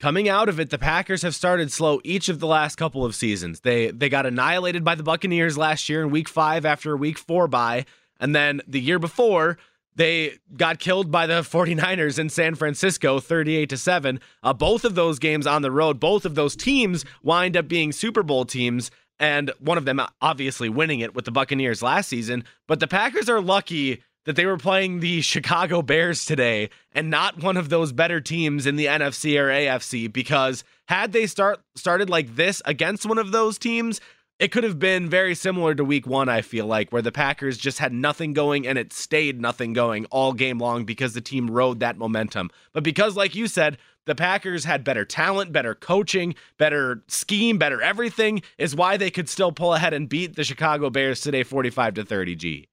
[0.00, 3.14] coming out of it, the Packers have started slow each of the last couple of
[3.14, 3.60] seasons.
[3.60, 7.18] They they got annihilated by the Buccaneers last year in week five after a week
[7.18, 7.84] four bye.
[8.18, 9.58] And then the year before,
[9.94, 14.20] they got killed by the 49ers in San Francisco 38 to 7.
[14.42, 17.92] Uh, both of those games on the road, both of those teams wind up being
[17.92, 22.44] Super Bowl teams and one of them obviously winning it with the Buccaneers last season,
[22.66, 27.42] but the Packers are lucky that they were playing the Chicago Bears today and not
[27.42, 32.10] one of those better teams in the NFC or AFC because had they start started
[32.10, 34.00] like this against one of those teams,
[34.38, 37.56] it could have been very similar to week one, I feel like, where the Packers
[37.56, 41.50] just had nothing going and it stayed nothing going all game long because the team
[41.50, 42.50] rode that momentum.
[42.72, 47.80] But because, like you said, the Packers had better talent, better coaching, better scheme, better
[47.80, 51.94] everything, is why they could still pull ahead and beat the Chicago Bears today 45
[51.94, 52.68] to 30 G.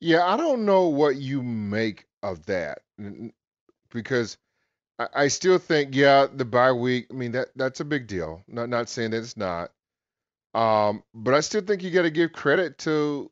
[0.00, 2.78] Yeah, I don't know what you make of that
[3.90, 4.38] because
[4.98, 8.42] I, still think, yeah, the bye week, I mean, that that's a big deal.
[8.48, 9.70] Not not saying that it's not.
[10.56, 13.30] Um, but I still think you got to give credit to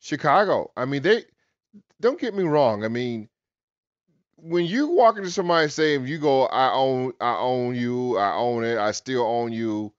[0.00, 0.72] Chicago.
[0.74, 1.24] I mean, they
[2.00, 2.82] don't get me wrong.
[2.82, 3.28] I mean,
[4.36, 8.64] when you walk into somebody saying, "You go, I own, I own you, I own
[8.64, 9.92] it, I still own you,"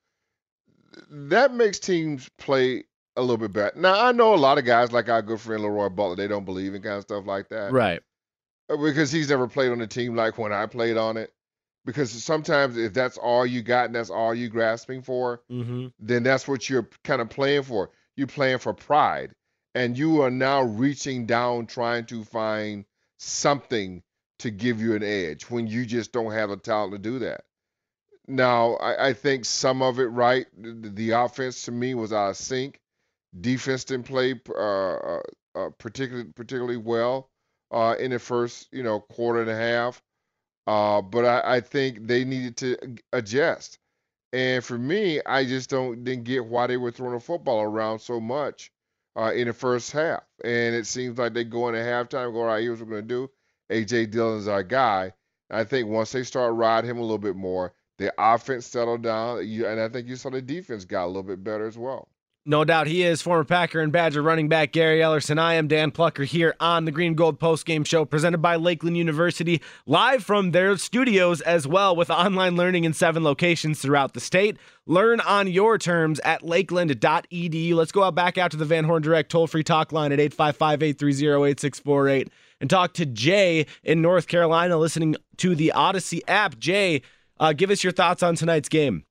[1.11, 3.79] that makes teams play a little bit better.
[3.79, 6.45] Now, I know a lot of guys like our good friend Leroy Butler, they don't
[6.45, 8.01] believe in kind of stuff like that, right?
[8.67, 11.31] Uh, because he's never played on a team like when I played on it
[11.87, 15.87] because sometimes if that's all you got and that's all you grasping for, mm-hmm.
[15.99, 17.91] then that's what you're kind of playing for.
[18.17, 19.33] You're playing for pride,
[19.73, 22.83] and you are now reaching down trying to find
[23.19, 24.03] something
[24.39, 27.45] to give you an edge when you just don't have the talent to do that.
[28.27, 30.45] Now, I, I think some of it, right?
[30.57, 32.81] The, the, offense to me was out of sync.
[33.39, 35.21] Defense didn't play uh, uh,
[35.55, 37.29] uh particularly particularly well
[37.71, 40.01] uh, in the first, you know, quarter and a half.
[40.67, 42.77] Uh, but I, I think they needed to
[43.13, 43.79] adjust.
[44.33, 47.99] And for me, I just don't didn't get why they were throwing the football around
[47.99, 48.71] so much
[49.17, 50.23] uh, in the first half.
[50.43, 53.07] And it seems like they go into halftime, go, all right, here's what we're going
[53.07, 53.31] to do.
[53.69, 54.07] A.J.
[54.07, 55.13] Dillon's our guy.
[55.49, 59.39] I think once they start riding him a little bit more, the offense settled down.
[59.39, 62.09] And I think you saw the defense got a little bit better as well.
[62.49, 65.37] No doubt he is former Packer and Badger running back Gary Ellerson.
[65.37, 68.95] I am Dan Plucker here on the Green Gold Post Game Show presented by Lakeland
[68.95, 74.21] University, live from their studios as well with online learning in seven locations throughout the
[74.21, 74.55] state.
[74.85, 77.73] Learn on your terms at lakeland.edu.
[77.73, 80.19] Let's go out back out to the Van Horn Direct toll free talk line at
[80.21, 82.29] 855 830 8648
[82.61, 86.57] and talk to Jay in North Carolina listening to the Audacy app.
[86.57, 87.01] Jay,
[87.41, 89.03] uh, give us your thoughts on tonight's game.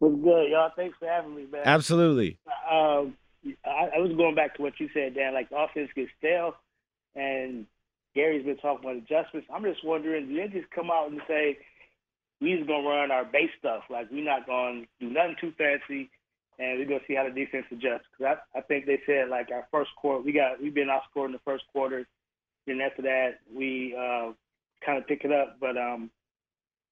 [0.00, 0.72] What's good, y'all?
[0.74, 1.60] Thanks for having me, man.
[1.66, 2.38] Absolutely.
[2.48, 3.14] Um,
[3.66, 5.34] I, I was going back to what you said, Dan.
[5.34, 6.54] Like the offense gets stale,
[7.14, 7.66] and
[8.14, 9.46] Gary's been talking about adjustments.
[9.54, 11.58] I'm just wondering, do they just come out and say
[12.40, 13.82] we just gonna run our base stuff?
[13.90, 16.08] Like we're not gonna do nothing too fancy,
[16.58, 18.08] and we're gonna see how the defense adjusts.
[18.10, 21.26] Because I, I think they said like our first quarter, we got we've been outscored
[21.26, 22.08] in the first quarter.
[22.66, 24.32] Then after that, we uh,
[24.84, 26.10] kind of pick it up, but um,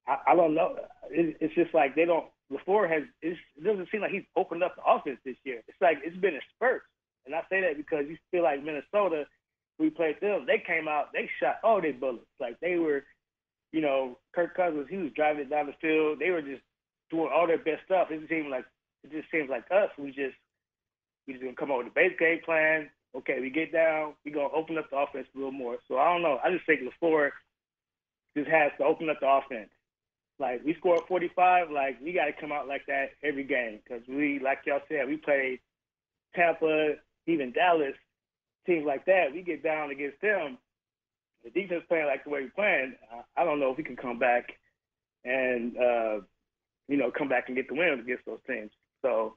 [0.07, 0.75] I, I don't know.
[1.09, 4.75] It, it's just like they don't LaFleur has it doesn't seem like he's opened up
[4.75, 5.61] the offense this year.
[5.67, 6.85] It's like it's been in spurts,
[7.25, 9.25] and I say that because you feel like Minnesota,
[9.77, 10.45] we played them.
[10.47, 12.25] They came out, they shot all their bullets.
[12.39, 13.03] Like they were,
[13.71, 16.19] you know, Kirk Cousins, he was driving it down the field.
[16.19, 16.63] They were just
[17.11, 18.07] doing all their best stuff.
[18.09, 18.65] It seemed like
[19.03, 19.89] it just seems like us.
[19.97, 20.35] We just
[21.27, 22.89] we just gonna come up with a base game plan.
[23.15, 25.77] Okay, we get down, we gonna open up the offense a little more.
[25.87, 26.39] So I don't know.
[26.43, 27.29] I just think LaFleur
[28.35, 29.69] just has to open up the offense
[30.39, 34.01] like we scored 45, like we got to come out like that every game because
[34.07, 35.59] we, like y'all said, we played
[36.35, 36.93] Tampa,
[37.27, 37.95] even Dallas,
[38.65, 39.33] teams like that.
[39.33, 40.57] We get down against them.
[41.43, 42.95] The defense playing like the way we're playing.
[43.37, 44.49] I don't know if we can come back
[45.23, 46.19] and uh,
[46.87, 48.71] you know come back and get the win against those teams.
[49.01, 49.35] So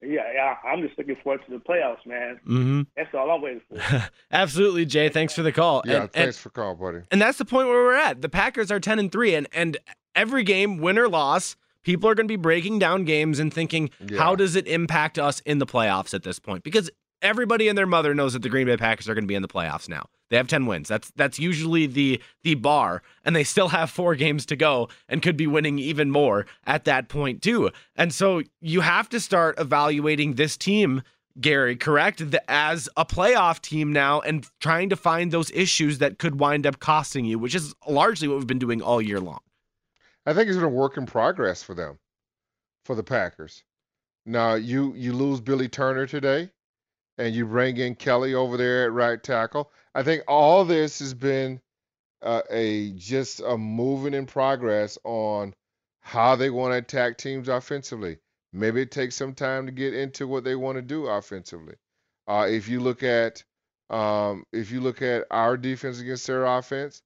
[0.00, 2.40] yeah, yeah, I'm just looking forward to the playoffs, man.
[2.46, 2.82] Mm-hmm.
[2.96, 4.08] That's all I'm waiting for.
[4.30, 5.08] Absolutely, Jay.
[5.08, 5.82] Thanks for the call.
[5.84, 7.00] Yeah, and, thanks and, for call, buddy.
[7.10, 8.20] And that's the point where we're at.
[8.20, 9.76] The Packers are 10 and 3 and and
[10.14, 13.90] every game, win or loss, people are going to be breaking down games and thinking,
[14.08, 14.18] yeah.
[14.18, 16.64] how does it impact us in the playoffs at this point?
[16.64, 16.90] Because
[17.22, 19.42] everybody and their mother knows that the Green Bay Packers are going to be in
[19.42, 20.06] the playoffs now.
[20.30, 20.88] They have 10 wins.
[20.88, 25.22] That's that's usually the the bar and they still have 4 games to go and
[25.22, 27.70] could be winning even more at that point too.
[27.94, 31.02] And so you have to start evaluating this team
[31.40, 32.30] Gary, correct?
[32.30, 36.64] The, as a playoff team now and trying to find those issues that could wind
[36.64, 39.40] up costing you, which is largely what we've been doing all year long.
[40.26, 41.98] I think it's been a work in progress for them
[42.84, 43.62] for the Packers.
[44.26, 46.50] Now you you lose Billy Turner today,
[47.18, 49.70] and you bring in Kelly over there at right tackle.
[49.94, 51.60] I think all this has been
[52.22, 55.54] uh, a just a moving in progress on
[56.00, 58.18] how they want to attack teams offensively.
[58.52, 61.74] Maybe it takes some time to get into what they want to do offensively.
[62.26, 63.44] Uh, if you look at
[63.90, 67.02] um, if you look at our defense against their offense,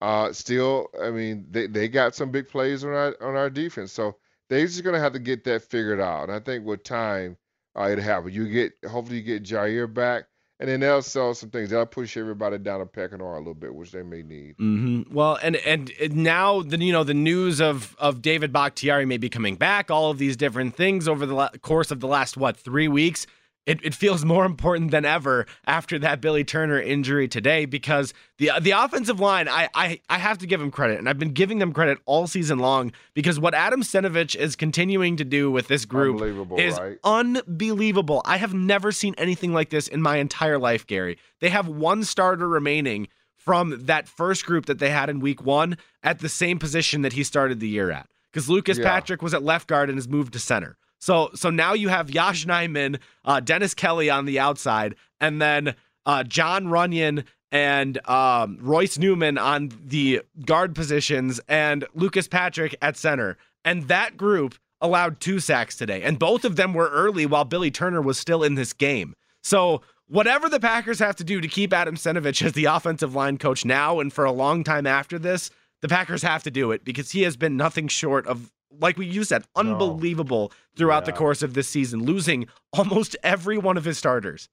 [0.00, 3.92] uh, still, I mean, they, they got some big plays on our on our defense.
[3.92, 4.16] So
[4.48, 6.24] they're just gonna have to get that figured out.
[6.24, 7.36] And I think with time,
[7.78, 8.32] uh, it'll happen.
[8.32, 10.24] You get hopefully you get Jaire back,
[10.60, 11.70] and then they'll sell some things.
[11.70, 14.56] They'll push everybody down a pecking order a little bit, which they may need.
[14.58, 15.14] Mm-hmm.
[15.14, 19.30] Well, and and now the you know the news of of David Bakhtiari may be
[19.30, 19.90] coming back.
[19.90, 23.26] All of these different things over the la- course of the last what three weeks
[23.66, 28.52] it, it feels more important than ever after that Billy Turner injury today because the
[28.60, 31.58] the offensive line, I, I I have to give him credit, and I've been giving
[31.58, 35.84] them credit all season long because what Adam Stenavich is continuing to do with this
[35.84, 36.22] group
[36.58, 36.98] is right?
[37.04, 38.22] unbelievable.
[38.24, 41.18] I have never seen anything like this in my entire life, Gary.
[41.40, 45.76] They have one starter remaining from that first group that they had in week one
[46.02, 48.08] at the same position that he started the year at.
[48.32, 48.84] Because Lucas Yeah.
[48.84, 50.76] Patrick was at left guard and has moved to center.
[51.06, 55.76] So so now you have Yosh Nijman, uh, Dennis Kelly on the outside, and then
[56.04, 62.96] uh, Jon Runyan and um, Royce Newman on the guard positions, and Lucas Patrick at
[62.96, 63.38] center.
[63.64, 67.70] And that group allowed two sacks today, and both of them were early while Billy
[67.70, 69.14] Turner was still in this game.
[69.44, 73.38] So whatever the Packers have to do to keep Adam Stenavich as the offensive line
[73.38, 75.50] coach now and for a long time after this,
[75.82, 78.50] the Packers have to do it because he has been nothing short of,
[78.80, 83.76] like we you that, unbelievable throughout the course of this season, losing almost every one
[83.76, 84.48] of his starters.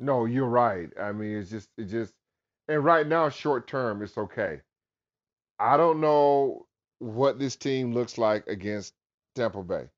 [0.00, 0.90] No, you're right.
[1.00, 2.14] I mean, it's just it just
[2.68, 4.60] and right now, short term, it's okay.
[5.58, 6.66] I don't know
[6.98, 8.94] what this team looks like against
[9.34, 9.88] Tampa Bay.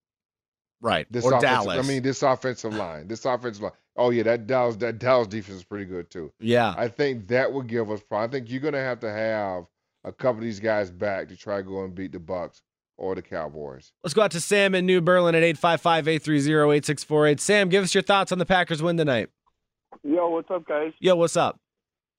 [0.80, 1.06] Right.
[1.10, 1.84] This or Dallas.
[1.84, 3.08] I mean, this offensive line.
[3.08, 3.72] This offensive line.
[3.96, 6.32] Oh yeah, that Dallas that Dallas defense is pretty good too.
[6.40, 6.74] yeah.
[6.76, 8.30] I think that would give us problem.
[8.30, 9.66] I think you're gonna have to have
[10.04, 12.62] a couple of these guys back to try to go and beat the Bucs
[13.00, 13.92] or the Cowboys.
[14.04, 17.40] Let's go out to Sam in New Berlin at 855 830 8648.
[17.40, 19.30] Sam, give us your thoughts on the Packers win tonight.
[20.04, 20.92] Yo, what's up, guys?
[21.00, 21.58] Yo, what's up?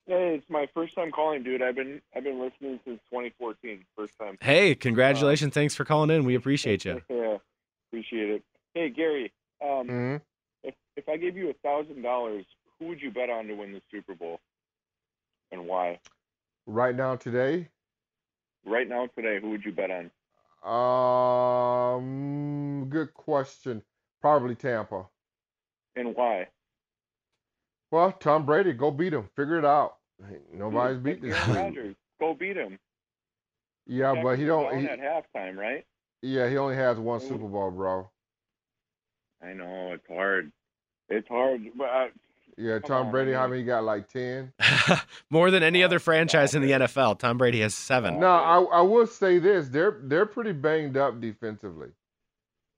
[0.06, 1.62] Hey, it's my first time calling, dude.
[1.62, 3.84] I've been I've been listening since 2014.
[3.96, 4.36] First time.
[4.40, 5.54] Hey, congratulations.
[5.54, 6.24] Thanks for calling in.
[6.24, 7.00] We appreciate you.
[7.10, 7.36] Yeah,
[7.90, 8.42] appreciate it.
[8.74, 9.32] Hey, Gary.
[9.64, 10.16] Um, hmm
[10.64, 12.44] if if I gave you a thousand dollars,
[12.78, 14.40] who would you bet on to win the Super Bowl,
[15.52, 16.00] and why?
[16.66, 17.68] Right now, today,
[18.64, 20.10] Right now, today, who would you bet on?
[20.64, 22.00] Um,
[22.88, 23.82] good question.
[24.20, 25.06] Probably Tampa.
[25.96, 26.48] And why?
[27.90, 29.28] Well, Tom Brady, go beat him.
[29.36, 29.96] Figure it out.
[30.54, 31.64] Nobody's beat this Aaron.
[31.64, 32.78] Rodgers, go beat him.
[33.86, 34.78] Yeah, but he don't.
[34.78, 35.84] He, at halftime, right?
[36.22, 38.08] yeah, he only has one Super Bowl, bro.
[39.42, 40.52] I know it's hard.
[41.08, 42.06] It's hard, but uh,
[42.56, 43.50] Yeah, Come Tom on, Brady, how man.
[43.50, 43.84] many got?
[43.84, 44.52] Like ten.
[45.30, 47.18] More than any other franchise in the NFL.
[47.18, 48.20] Tom Brady has seven.
[48.20, 51.88] No, I I will say this: they're they're pretty banged up defensively.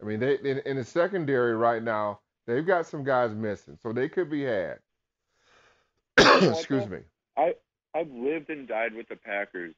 [0.01, 3.93] I mean, they in, in the secondary right now, they've got some guys missing, so
[3.93, 4.79] they could be had.
[6.19, 6.99] Excuse me.
[7.37, 7.55] I
[7.95, 9.75] I've lived and died with the Packers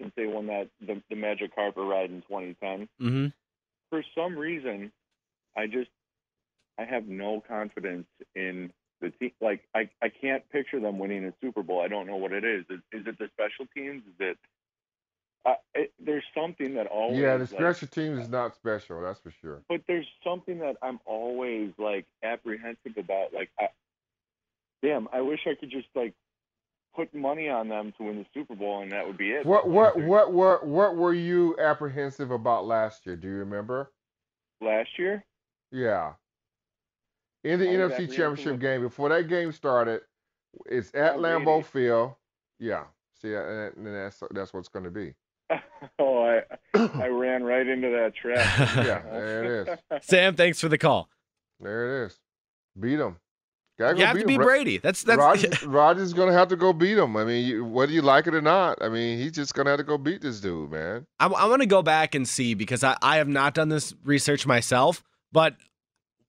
[0.00, 2.88] since they won that the, the magic carpet ride in 2010.
[3.00, 3.26] Mm-hmm.
[3.90, 4.92] For some reason,
[5.56, 5.90] I just
[6.78, 9.32] I have no confidence in the team.
[9.40, 11.80] Like I I can't picture them winning a Super Bowl.
[11.82, 12.64] I don't know what it is.
[12.70, 14.02] Is, is it the special teams?
[14.06, 14.38] Is it,
[15.46, 15.92] uh, it?
[15.98, 19.62] There's something that always Yeah, the like, special teams is not special, that's for sure.
[19.68, 23.32] but there's something that I'm always like apprehensive about.
[23.34, 23.68] Like, I,
[24.82, 26.14] damn, I wish I could just like
[26.94, 29.44] put money on them to win the Super Bowl, and that would be it.
[29.44, 33.16] What what what what what were you apprehensive about last year?
[33.16, 33.90] Do you remember?
[34.60, 35.24] Last year,
[35.72, 36.12] Yeah.
[37.44, 40.00] In the NFC apprehensive Championship with- game, before that game started,
[40.66, 41.86] it's at Tom Lambeau Brady.
[41.88, 42.12] Field.
[42.58, 42.84] Yeah.
[43.20, 45.14] See, uh, and and that's that's what's going to be.
[45.98, 46.42] oh, I
[46.74, 48.76] I ran right into that trap.
[48.84, 49.78] Yeah, there it is.
[50.08, 51.08] Sam, thanks for the call.
[51.60, 52.18] There it is.
[52.78, 53.16] Beat him.
[53.78, 54.40] Gotta go You have beat to be 'em.
[54.40, 54.78] Ro- Brady.
[54.78, 57.16] That's that's Rodgers, Rodgers going to have to go beat him.
[57.16, 59.70] I mean, you, whether you like it or not, I mean, he's just going to
[59.72, 61.06] have to go beat this dude, man.
[61.20, 63.92] I, I want to go back and see because I, I have not done this
[64.04, 65.56] research myself, but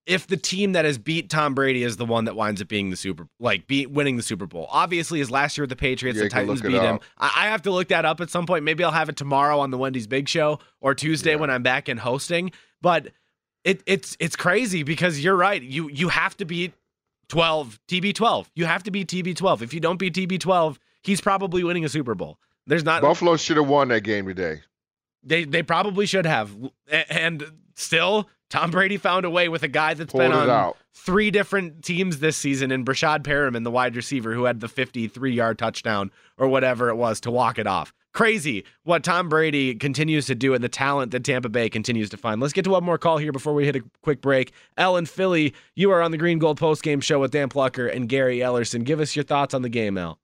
[0.05, 2.89] if the team that has beat Tom Brady is the one that winds up being
[2.91, 6.17] the Super, like beat winning the Super Bowl, obviously his last year with the Patriots,
[6.17, 6.99] Yeah, the Titans beat him.
[7.17, 8.63] I, I have to look that up at some point.
[8.63, 11.37] Maybe I'll have it tomorrow on the Wendy's Big Show or Tuesday Yeah.
[11.37, 12.51] when I'm back in hosting.
[12.81, 13.07] But
[13.63, 15.61] it, it's it's crazy because you're right.
[15.61, 16.73] You you have to beat
[17.29, 18.45] 12 TB12.
[18.53, 19.63] You have to beat TB12.
[19.63, 22.37] If you don't beat TB12, he's probably winning a Super Bowl.
[22.67, 24.61] There's not Buffalo should have won that game today.
[25.23, 26.51] they they probably should have.
[27.09, 27.43] And
[27.73, 30.77] still, Tom Brady found a way with a guy that's Pulled been on out.
[30.93, 35.33] three different teams this season in Breshad Perriman, the wide receiver who had the 53
[35.33, 37.93] yard touchdown or whatever it was to walk it off.
[38.13, 42.17] Crazy what Tom Brady continues to do and the talent that Tampa Bay continues to
[42.17, 42.39] find.
[42.39, 44.53] Let's get to one more call here before we hit a quick break.
[44.77, 48.07] Ellen Philly, you are on the Green Gold Post Game Show with Dan Plucker and
[48.07, 48.85] Gary Ellerson.
[48.85, 50.17] Give us your thoughts on the game, Al.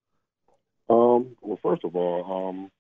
[0.90, 2.72] Um, well, first of all, um,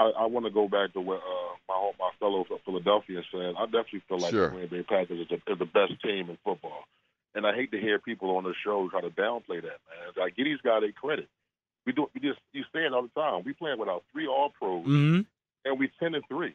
[0.00, 3.54] I, I want to go back to what uh, my my fellow Philadelphia said.
[3.58, 4.48] I definitely feel like Sure.
[4.50, 6.84] the Green Bay Packers is the, is the best team in football,
[7.34, 9.78] and I hate to hear people on the show try to downplay that.
[9.88, 11.28] Man, I give these guys their credit.
[11.86, 12.08] We do.
[12.14, 13.42] We just you say it all the time.
[13.44, 15.20] We playing with our three All Pros, Mm-hmm.
[15.66, 16.54] and we ten and three.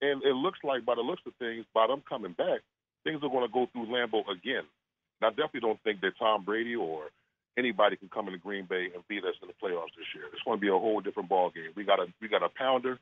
[0.00, 2.60] And it looks like, by the looks of things, by them coming back,
[3.02, 4.62] things are going to go through Lambeau again.
[5.20, 7.10] And I definitely don't think that Tom Brady or
[7.56, 10.24] anybody can come into Green Bay and beat us in the playoffs this year.
[10.32, 11.70] It's going to be a whole different ball game.
[11.76, 12.98] We got a we got a pounder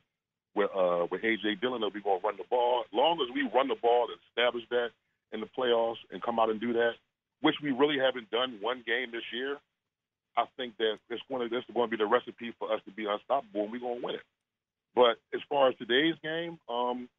[0.55, 2.83] with uh with AJ Dillon that we going to run the ball.
[2.85, 4.89] As long as we run the ball and establish that
[5.33, 6.93] in the playoffs and come out and do that,
[7.41, 9.57] which we really haven't done one game this year,
[10.37, 12.81] I think that it's going to this is going to be the recipe for us
[12.85, 14.27] to be unstoppable and we're going to win it.
[14.95, 17.09] But as far as today's game, um,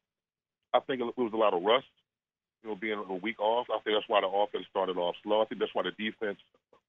[0.73, 1.87] I think it was a lot of rust.
[2.63, 5.41] You know, being a week off, I think that's why the offense started off slow.
[5.41, 6.39] I think that's why the defense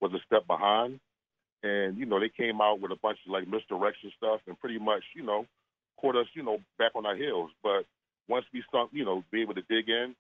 [0.01, 1.01] was a step behind.
[1.63, 4.79] And you know, they came out with a bunch of like misdirection stuff and pretty
[4.79, 5.47] much, you know,
[6.01, 7.51] caught us, you know, back on our heels.
[7.63, 7.85] But
[8.29, 10.15] once we start, you know, be able to dig in,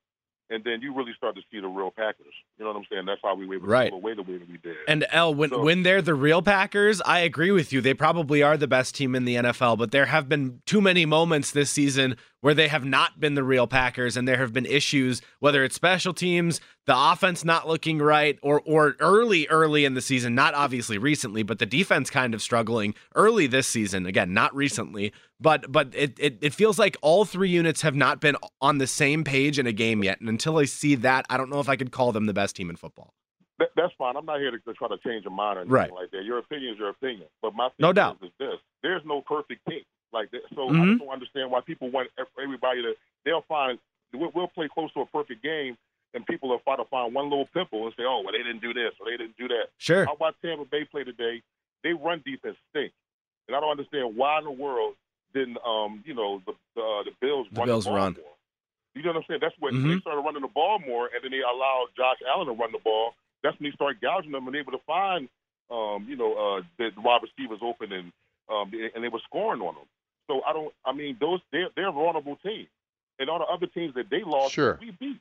[0.52, 2.34] and then you really start to see the real Packers.
[2.58, 3.06] You know what I'm saying?
[3.06, 3.92] That's how we were able to Right.
[3.92, 4.76] away the way that we did.
[4.88, 7.80] And L, when So- when they're the real Packers, I agree with you.
[7.80, 11.06] They probably are the best team in the NFL, but there have been too many
[11.06, 14.66] moments this season where they have not been the real Packers, and there have been
[14.66, 19.94] issues, whether it's special teams, the offense not looking right, or or early, early in
[19.94, 24.06] the season, not obviously recently, but the defense kind of struggling early this season.
[24.06, 28.20] Again, not recently, but but it, it it feels like all three units have not
[28.20, 30.20] been on the same page in a game yet.
[30.20, 32.56] And until I see that, I don't know if I could call them the best
[32.56, 33.12] team in football.
[33.58, 34.16] That, that's fine.
[34.16, 35.92] I'm not here to, to try to change your mind or anything Right.
[35.92, 36.24] like that.
[36.24, 37.26] Your opinion is your opinion.
[37.42, 38.16] But my No is, doubt.
[38.22, 39.82] is this: there's no perfect team.
[40.12, 40.42] Like that.
[40.54, 40.86] So I Mhm.
[40.88, 42.96] just don't understand why people want everybody to.
[43.24, 43.78] They'll find
[44.12, 45.78] we'll, we'll play close to a perfect game,
[46.14, 48.58] and people will try to find one little pimple and say, "Oh, well, they didn't
[48.60, 50.08] do this or they didn't do that." Sure.
[50.08, 51.42] I watched Tampa Bay play today.
[51.84, 52.92] They run defense stink,
[53.46, 54.96] and I don't understand why in the world
[55.32, 58.12] didn't um you know the the, uh, the Bills The run Bills the ball run.
[58.14, 58.34] more.
[58.96, 59.40] You know what I'm saying?
[59.40, 59.94] That's when Mhm.
[59.94, 62.78] they started running the ball more, and then they allowed Josh Allen to run the
[62.80, 63.14] ball.
[63.42, 65.28] That's when they started gouging them and able to find,
[65.70, 68.12] um, you know, uh, the wide receivers open and
[68.48, 69.84] um, and they were scoring on them.
[70.30, 70.72] So I don't.
[70.86, 72.68] I mean, those they're they're vulnerable teams,
[73.18, 74.78] and all the other teams that they lost, Sure.
[74.80, 75.18] we beat.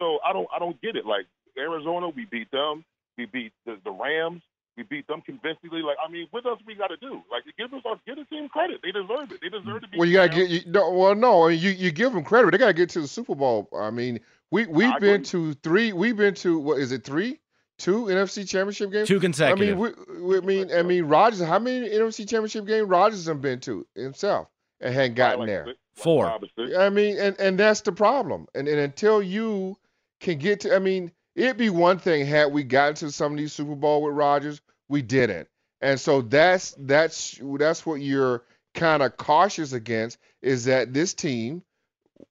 [0.00, 1.06] So I don't I don't get it.
[1.06, 2.84] Like Arizona, we beat them.
[3.16, 4.42] We beat the, the Rams.
[4.76, 5.80] We beat them convincingly.
[5.82, 7.22] Like I mean, what else we got to do?
[7.30, 8.80] Like give us give the team credit.
[8.82, 9.40] They deserve it.
[9.40, 9.96] They deserve to be.
[9.96, 10.90] Well, you gotta get you, no.
[10.90, 12.50] Well, no, you you give them credit.
[12.50, 13.68] They gotta get to the Super Bowl.
[13.78, 14.18] I mean,
[14.50, 15.24] we we've I been agree.
[15.26, 15.92] to three.
[15.92, 17.38] We've been to what is it three?
[17.78, 19.08] Two NFC Championship games.
[19.08, 19.76] Two consecutive.
[19.76, 21.40] I mean, we, we, I mean, I mean, Rodgers.
[21.40, 24.48] How many NFC Championship games Rodgers have been to himself
[24.80, 25.66] and hadn't gotten like there?
[25.66, 26.24] six, Four.
[26.26, 26.40] five.
[26.78, 28.46] I mean, and and that's the problem.
[28.54, 29.76] And and until you
[30.20, 33.38] can get to, I mean, it'd be one thing had we gotten to some of
[33.38, 35.48] these Super Bowl with Rodgers, we didn't.
[35.82, 38.42] And so that's that's that's what you're
[38.74, 41.62] kind of cautious against is that this team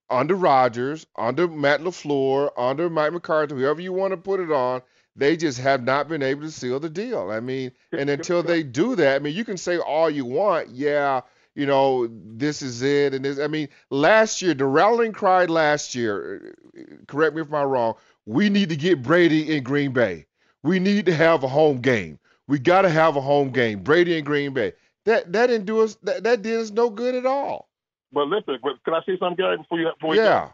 [0.10, 4.82] under Rodgers, under Matt LaFleur, under Mike McCarthy, whoever you want to put it on,
[5.16, 7.32] they just have not been able to seal the deal.
[7.32, 10.70] I mean, and until they do that, I mean, you can say all you want,
[10.70, 11.22] yeah,
[11.56, 13.40] you know, this is it, and this.
[13.40, 16.54] I mean, last year, the rallying cry last year.
[16.78, 17.96] uh, Correct me if I'm wrong.
[18.26, 20.26] We need to get Brady in Green Bay.
[20.64, 22.20] We need to have a home game.
[22.48, 23.80] We got to have a home game.
[23.84, 24.74] Brady in Green Bay.
[25.06, 25.96] That that didn't do us.
[26.04, 27.70] That, that did us no good at all.
[28.12, 30.50] But listen, but can I say something, Gary, before you before you Yeah,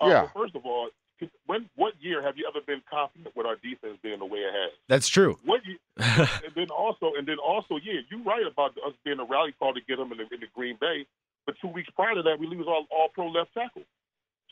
[0.00, 0.06] go?
[0.06, 0.20] Uh, yeah.
[0.22, 0.88] well, first of all,
[1.46, 4.52] when what year have you ever been confident with our defense being the way it
[4.52, 4.72] has?
[4.88, 5.38] That's true.
[5.44, 9.24] What you, and then also, and then also, yeah, you're right about us being a
[9.24, 11.06] rally call to get them in the, in the Green Bay.
[11.46, 13.82] But two weeks prior to that, we lose all, all pro left tackle.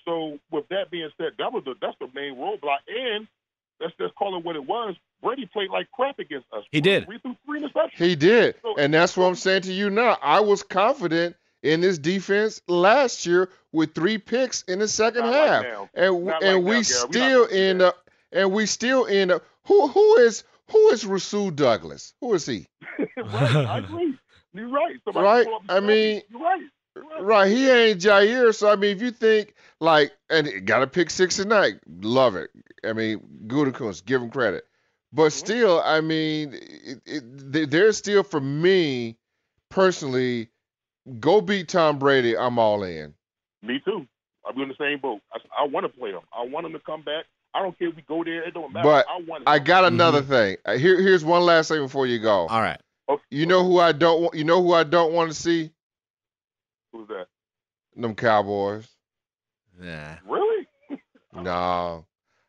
[0.04, 2.78] So with that being said, that was the that's the main roadblock.
[2.88, 3.26] And
[3.80, 4.94] let's just call it what it was.
[5.22, 6.64] Brady played like crap against us.
[6.70, 7.06] He did.
[7.08, 7.96] We threw three interceptions.
[7.98, 8.54] He did.
[8.62, 10.16] So- And that's what I'm saying to you now.
[10.22, 15.34] I was confident in this defense last year with three picks in the second Not
[15.34, 15.64] half.
[15.94, 17.96] and Not and like we now, still end up
[18.32, 22.14] and we still end up who who is who is Rasul Douglas?
[22.20, 22.66] Who is he?
[23.16, 24.14] right, I agree.
[24.52, 24.96] You're right.
[25.04, 25.44] Somebody Right?
[25.46, 26.60] pull up and I mean- you're right.
[26.94, 27.22] You're right.
[27.22, 28.54] Right, he ain't Jaire.
[28.54, 32.48] So I mean, if you think like, and got a pick six tonight, love it.
[32.84, 34.64] I mean, Gutekunst, give him credit.
[35.12, 35.30] But Mm-hmm.
[35.46, 39.18] still, I mean, it, it, there's still for me
[39.68, 40.48] personally,
[41.20, 42.36] go beat Tom Brady.
[42.36, 43.14] I'm all in.
[43.62, 44.06] Me too.
[44.48, 45.20] I'm in the same boat.
[45.32, 46.22] I, I want to play them.
[46.36, 47.24] I want them to come back.
[47.54, 48.42] I don't care if we go there.
[48.46, 48.84] It don't matter.
[48.84, 49.44] But I want.
[49.46, 50.30] I got another Mm-hmm.
[50.30, 50.56] thing.
[50.64, 52.46] Uh, Here, here's one last thing before you go.
[52.46, 52.80] All right.
[53.30, 54.34] You know who I don't want?
[54.34, 55.70] You know who I don't want to see?
[56.92, 57.26] Who's that?
[57.96, 58.88] Them Cowboys.
[59.82, 60.18] Yeah.
[60.28, 60.66] Really?
[61.34, 62.06] No,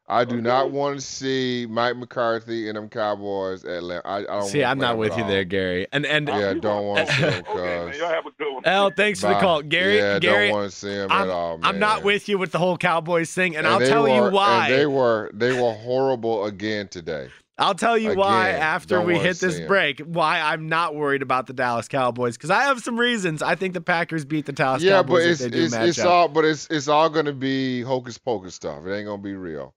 [0.09, 3.83] I do not want to see Mike McCarthy and them Cowboys at.
[3.83, 4.43] Lam- I, I don't.
[4.43, 5.29] See, want I'm not with you all.
[5.29, 5.85] there, Gary.
[5.91, 7.33] And and Yeah, don't want to see them.
[7.47, 7.99] Okay, man.
[7.99, 8.65] Y'all have a good one.
[8.65, 9.97] Al, thanks for the call, Gary.
[9.97, 11.69] Yeah, Gary, don't want to see them I'm, at all, man.
[11.69, 14.67] I'm not with you with the whole Cowboys thing, and, I'll tell were, you why.
[14.67, 17.29] And they were they were horrible again today.
[17.59, 19.67] I'll tell you why after we hit this see 'em.
[19.67, 19.99] break.
[20.01, 23.41] Why I'm not worried about the Dallas Cowboys because I have some reasons.
[23.41, 25.71] I think the Packers beat the Dallas yeah, Cowboys but if it's they do it's,
[25.73, 26.07] match it's up.
[26.07, 28.85] all but it's it's all gonna be hocus pocus stuff.
[28.85, 29.73] It ain't gonna be real.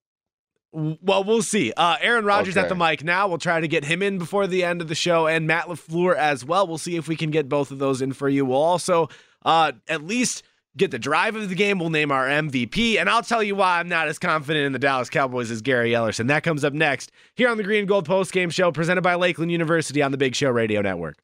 [0.73, 1.73] Well, we'll see.
[1.73, 3.27] Uh, Aaron Rodgers at the mic now.
[3.27, 6.15] We'll try to get him in before the end of the show, and Matt LaFleur
[6.15, 6.67] as well.
[6.67, 8.45] We'll see if we can get both of those in for you.
[8.45, 9.09] We'll also
[9.45, 10.45] uh, at least
[10.77, 11.81] get the drive of the game.
[11.81, 14.79] We'll name our MVP, and I'll tell you why I'm not as confident in the
[14.79, 16.29] Dallas Cowboys as Gary Ellerson.
[16.29, 19.17] That comes up next here on the Green and Gold Post Game Show, presented by
[19.17, 21.17] Lakeland University on the Big Show Radio Network.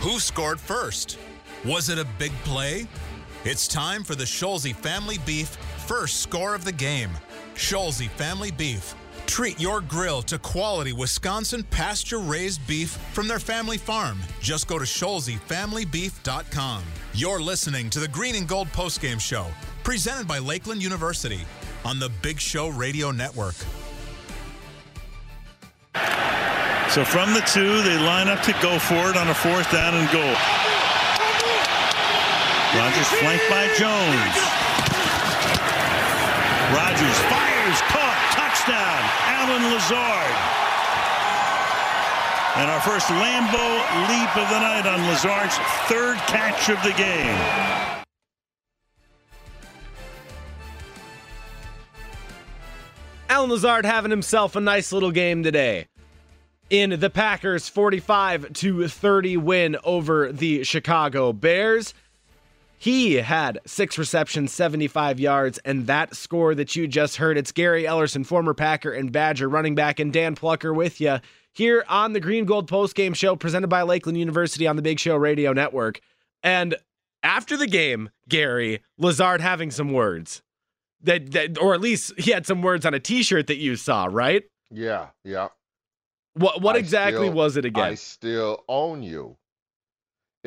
[0.00, 1.18] Who scored first?
[1.64, 2.86] Was it a big play?
[3.44, 5.48] It's time for the Scholze Family Beef
[5.86, 7.10] first score of the game.
[7.58, 8.94] Scholze Family Beef.
[9.26, 14.18] Treat your grill to quality Wisconsin pasture raised beef from their family farm.
[14.40, 16.82] Just go to ScholzeFamilyBeef.com.
[17.12, 19.44] You're listening to the Green and Gold Postgame Show,
[19.82, 21.40] presented by Lakeland University
[21.84, 23.56] on the Big Show Radio Network.
[26.90, 29.94] So from the two, they line up to go for it on a fourth down
[29.94, 30.36] and goal.
[32.80, 34.67] Rodgers flanked by Jones.
[36.74, 40.34] Rodgers fires, caught, touchdown, Allen Lazard.
[42.56, 45.56] And our first Lambeau leap of the night on Lazard's
[45.86, 47.38] third catch of the game.
[53.30, 55.86] Allen Lazard having himself a nice little game today
[56.68, 61.94] in the Packers 45 to 30 win over the Chicago Bears.
[62.78, 67.82] He had six receptions, 75 yards, and that score that you just heard, it's Gary
[67.84, 71.18] Ellerson, former Packer and Badger running back, and Dan Plucker with you
[71.52, 75.00] here on the Green Gold Post Game Show presented by Lakeland University on the Big
[75.00, 76.00] Show Radio Network.
[76.44, 76.76] And
[77.24, 80.40] after the game, Gary, Lazard having some words
[81.02, 84.06] that, that or at least he had some words on a t-shirt that you saw,
[84.08, 84.44] right?
[84.70, 85.48] Yeah, yeah.
[86.34, 87.84] What what I exactly still- was it again?
[87.84, 89.36] I still own you.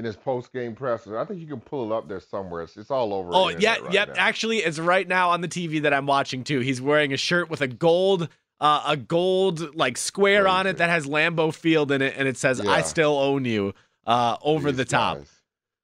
[0.02, 2.64] In his post game presser, I think you can pull it up there somewhere.
[2.64, 3.30] It's, it's all over.
[3.32, 4.08] Oh yeah, right yep.
[4.08, 4.14] now.
[4.18, 6.60] Actually, it's right now on the TV that I'm watching too.
[6.62, 8.28] He's wearing a shirt with a gold,
[8.60, 12.36] uh, a gold like square on it that has Lambeau Field in it, and it
[12.36, 13.76] says "I still own you"
[14.08, 15.20] uh, over the top.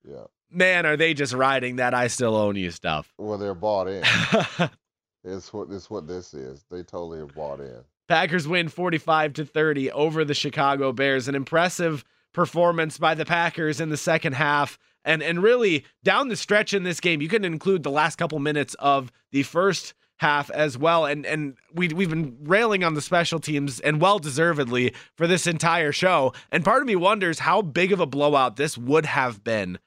[0.03, 0.23] Yeah.
[0.49, 3.13] Man, are they just riding that "I still own you" stuff?
[3.19, 4.03] Well, they're bought in.
[5.23, 6.65] it's what this what this is.
[6.71, 7.83] They totally have bought in.
[8.07, 11.27] Packers win 45 to 30 over the Chicago Bears.
[11.27, 12.03] An impressive
[12.33, 14.77] performance by the Packers in the second half.
[15.05, 18.39] And and really down the stretch in this game, you can include the last couple
[18.39, 21.05] minutes of the first half as well.
[21.05, 25.47] And and we we've been railing on the special teams and well deservedly for this
[25.47, 26.33] entire show.
[26.51, 29.79] And part of me wonders how big of a blowout this would have been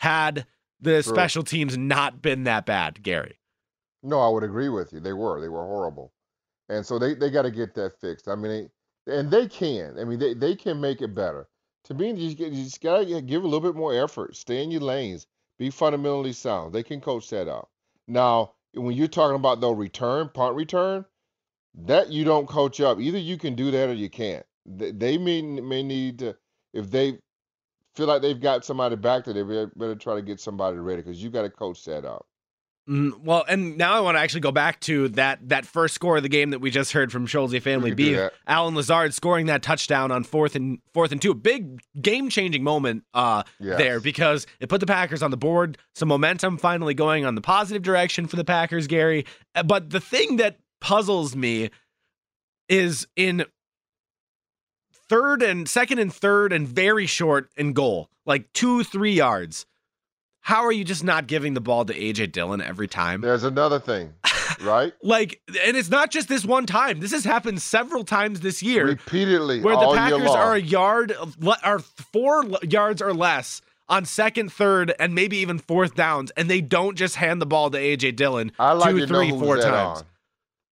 [0.00, 0.46] had
[0.80, 1.14] the True.
[1.14, 3.38] special teams not been that bad, Gary.
[4.02, 5.00] No, I would agree with you.
[5.00, 5.40] They were.
[5.40, 6.12] They were horrible.
[6.68, 8.28] And so they, they got to get that fixed.
[8.28, 8.68] I mean,
[9.06, 9.98] they, and they can.
[9.98, 11.48] I mean, they, they can make it better.
[11.84, 14.36] To me, you just, you just got to give a little bit more effort.
[14.36, 15.26] Stay in your lanes.
[15.58, 16.72] Be fundamentally sound.
[16.72, 17.70] They can coach that up.
[18.06, 21.04] Now, when you're talking about the return, punt return,
[21.74, 23.00] that you don't coach up.
[23.00, 24.44] Either you can do that or you can't.
[24.66, 26.36] They, may, may need to,
[26.74, 27.18] if they
[27.94, 31.02] feel like they've got somebody back there, they better, better try to get somebody ready
[31.02, 32.26] because you got to coach that up.
[32.88, 36.16] Mm, well, and now I want to actually go back to that that first score
[36.16, 38.16] of the game that we just heard from Scholze Family can do Beef.
[38.16, 38.32] that.
[38.46, 41.32] Allen Lazard scoring that touchdown on fourth and fourth and two.
[41.32, 43.76] A big game changing moment uh, Yes.
[43.76, 45.76] there because it put the Packers on the board.
[45.94, 49.26] Some momentum finally going on the positive direction for the Packers, Gary.
[49.54, 51.68] Uh, But the thing that puzzles me
[52.70, 53.44] is in
[55.08, 59.66] third and second and third and very short and goal, like two, three yards.
[60.40, 63.20] How are you just not giving the ball to AJ Dillon every time?
[63.20, 64.14] There's another thing,
[64.62, 64.94] right?
[65.02, 67.00] Like, and it's not just this one time.
[67.00, 71.14] This has happened several times this year, Repeatedly, where the Packers are a yard,
[71.62, 73.60] are four yards or less
[73.90, 77.70] on second, third, and maybe even fourth downs, and they don't just hand the ball
[77.70, 80.00] to AJ Dillon I like two, three, four times.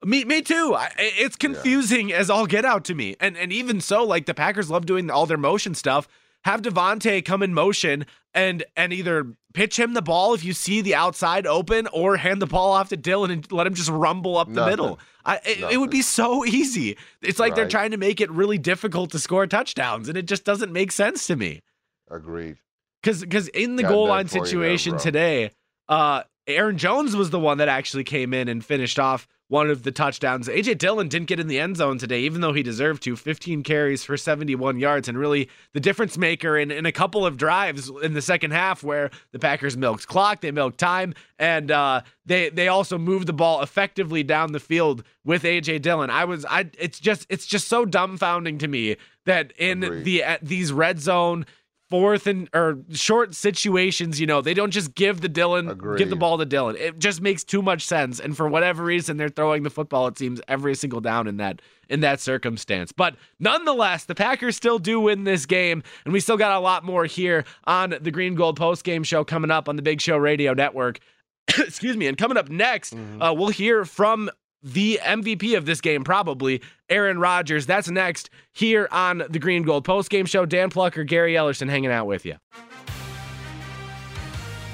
[0.03, 0.09] on.
[0.09, 0.75] Me, me too.
[0.77, 4.35] I, it's confusing as all get out to me, and and even so, like the
[4.35, 6.09] Packers love doing all their motion stuff.
[6.45, 10.83] Have Davante come in motion and and either pitch him the ball if you see
[10.83, 14.37] the outside open, or hand the ball off to Dillon and let him just rumble
[14.37, 14.71] up the Nothing.
[14.71, 14.99] middle.
[15.25, 16.99] I, it, it would be so easy.
[17.23, 20.45] It's like they're trying to make it really difficult to score touchdowns, and it just
[20.45, 21.63] doesn't make sense to me.
[22.11, 22.59] Agreed.
[23.03, 25.51] Because because in the Got goal line for you there, situation today,
[25.89, 29.85] uh, Aaron Jones was the one that actually came in and finished off one of
[29.85, 30.49] the touchdowns.
[30.49, 33.15] AJ Dillon didn't get in the end zone today, even though he deserved to.
[33.15, 37.37] 15 carries for 71 yards, and really the difference maker in, in a couple of
[37.37, 42.01] drives in the second half where the Packers milked clock, they milked time, and uh,
[42.25, 46.11] they they also moved the ball effectively down the field with AJ Dillon.
[46.11, 50.05] I was I it's just it's just so dumbfounding to me that in Agreed.
[50.05, 51.47] the at these red zone
[51.89, 56.17] fourth and or short situations, you know, they don't just give the Dillon give the
[56.17, 56.77] ball to Dillon.
[56.77, 58.21] It just makes too much sense.
[58.21, 61.63] And for whatever reason, they're throwing the football, it seems, every single down in that
[61.89, 62.93] in that circumstance.
[62.93, 66.85] But nonetheless, the Packers still do win this game, and we still got a lot
[66.85, 70.17] more here on the Green Gold Post Game Show coming up on the Big Show
[70.17, 70.99] Radio Network.
[71.59, 72.07] Excuse me.
[72.09, 74.31] And coming up next, uh, we'll hear from
[74.67, 76.61] the MVP of this game, probably
[76.91, 77.65] Aaron Rodgers.
[77.67, 80.45] That's next here on the Green Gold Post Game Show.
[80.45, 82.35] Dan Plucker, Gary Ellerson hanging out with you.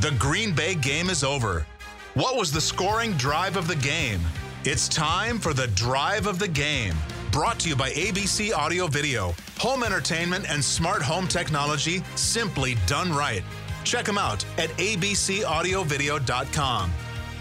[0.00, 1.66] The Green Bay game is over.
[2.14, 4.20] What was the scoring drive of the game?
[4.64, 6.94] It's time for the drive of the game.
[7.30, 13.12] Brought to you by ABC Audio Video, home entertainment and smart home technology simply done
[13.12, 13.42] right.
[13.84, 16.92] Check them out at abcaudiovideo.com.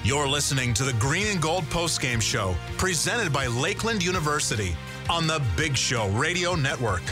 [0.03, 4.75] You're listening to the Green and Gold Postgame Show, presented by Lakeland University
[5.07, 7.03] on the Big Show Radio Network.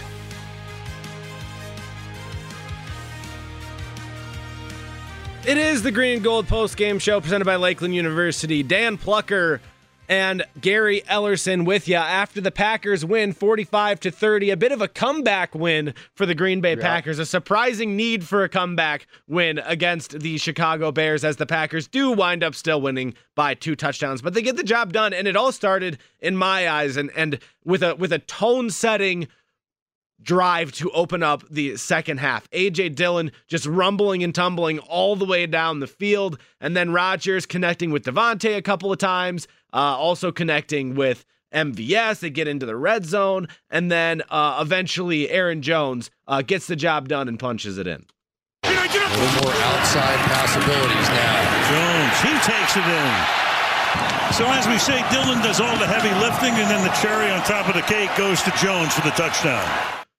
[5.45, 8.63] It is the Green and Gold Postgame Show presented by Lakeland University.
[8.63, 9.61] Dan Plucker
[10.09, 14.49] and Gary Ellerson with you after the Packers win 45 to 30.
[14.49, 17.19] A bit of a comeback win for the Green Bay Packers.
[17.19, 22.11] A surprising need for a comeback win against the Chicago Bears as the Packers do
[22.11, 25.35] wind up still winning by two touchdowns, but they get the job done and it
[25.35, 29.27] all started in my eyes and and with a with a tone setting
[30.21, 32.49] drive to open up the second half.
[32.51, 37.45] AJ Dillon just rumbling and tumbling all the way down the field, and then Rodgers
[37.45, 42.19] connecting with Davante a couple of times, uh, also connecting with MVS.
[42.19, 46.75] They get into the red zone, and then uh, eventually Aaron Jones uh, gets the
[46.75, 48.05] job done and punches it in.
[48.63, 51.35] A little more outside possibilities now.
[51.69, 53.49] Jones, he takes it in.
[54.33, 57.41] So as we say, Dillon does all the heavy lifting, and then the cherry on
[57.43, 59.67] top of the cake goes to Jones for the touchdown.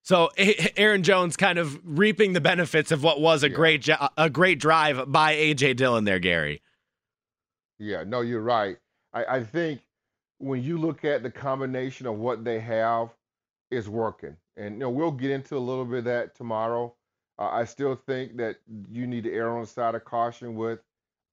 [0.02, 0.30] So
[0.76, 4.58] Aaron Jones kind of reaping the benefits of what was a great jo- a great
[4.58, 6.62] drive by AJ Dillon there, Gary.
[7.78, 8.76] Yeah, no, you're right.
[9.12, 9.82] I, I think
[10.38, 13.10] when you look at the combination of what they have,
[13.70, 14.36] it's working.
[14.56, 16.94] And you know, we'll get into a little bit of that tomorrow.
[17.38, 18.56] Uh, I still think that
[18.90, 20.80] you need to err on the side of caution with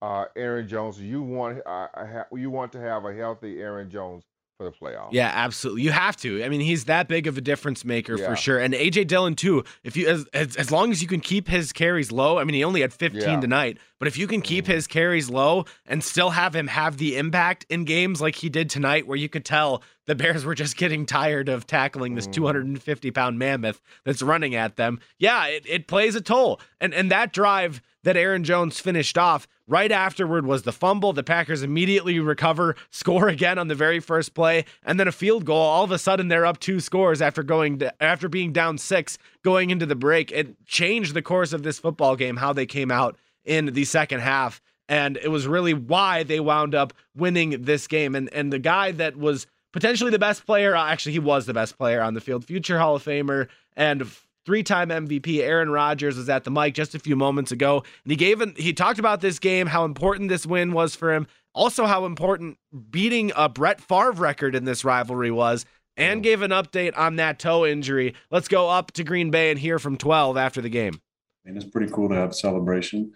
[0.02, 1.00] uh, Aaron Jones.
[1.00, 1.88] You want uh,
[2.32, 4.24] you want to have a healthy Aaron Jones
[4.58, 5.12] for the playoffs.
[5.12, 5.82] Yeah, absolutely.
[5.82, 6.42] You have to.
[6.42, 8.28] I mean, he's that big of a difference maker Yeah.
[8.28, 8.58] for sure.
[8.58, 9.64] And AJ Dillon too.
[9.84, 12.38] If you as, as as long as you can keep his carries low.
[12.38, 13.40] I mean, he only had 15 Yeah.
[13.40, 14.74] tonight, but if you can keep mm-hmm.
[14.74, 18.68] his carries low and still have him have the impact in games like he did
[18.68, 22.32] tonight, where you could tell the Bears were just getting tired of tackling this mm-hmm.
[22.32, 24.98] 250 pound mammoth that's running at them.
[25.18, 26.60] Yeah, it, it plays a toll.
[26.80, 31.12] And and that drive that Aaron Jones finished off right afterward was the fumble.
[31.12, 35.44] The Packers immediately recover, score again on the very first play, and then a field
[35.44, 35.58] goal.
[35.58, 39.18] All of a sudden, they're up two scores after going to, after being down six
[39.42, 40.32] going into the break.
[40.32, 44.20] It changed the course of this football game, how they came out in the second
[44.20, 48.14] half, and it was really why they wound up winning this game.
[48.14, 51.54] And and the guy that was potentially the best player, uh, actually he was the
[51.54, 54.02] best player on the field, future Hall of Famer and
[54.48, 58.16] three-time MVP Aaron Rodgers was at the mic just a few moments ago, and he
[58.16, 61.84] gave an, he talked about this game, how important this win was for him, also
[61.84, 62.56] how important
[62.90, 65.66] beating a Brett Favre record in this rivalry was,
[65.98, 68.14] and gave an update on that toe injury.
[68.30, 70.98] Let's go up to Green Bay and hear from 12 after the game.
[71.44, 73.12] And it's pretty cool to have a celebration.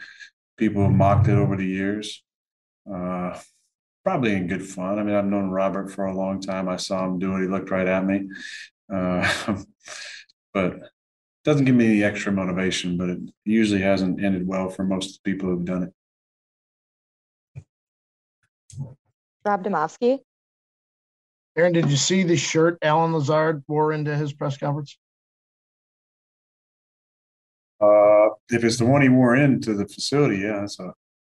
[0.58, 2.22] People have mocked it over the years.
[2.94, 3.40] Uh,
[4.04, 4.98] probably in good fun.
[4.98, 6.68] I mean, I've known Robert for a long time.
[6.68, 7.40] I saw him do it.
[7.40, 8.28] He looked right at me.
[8.92, 9.62] Uh,
[10.52, 10.91] but
[11.44, 15.22] doesn't give me any extra motivation, but it usually hasn't ended well for most of
[15.22, 15.92] the people who've done it.
[19.44, 20.20] Rob Demovsky.
[21.56, 24.96] Aaron, did you see the shirt Allen Lazard wore into his press conference?
[27.80, 30.64] Uh, if it's the one he wore into the facility, yeah.
[30.66, 30.92] So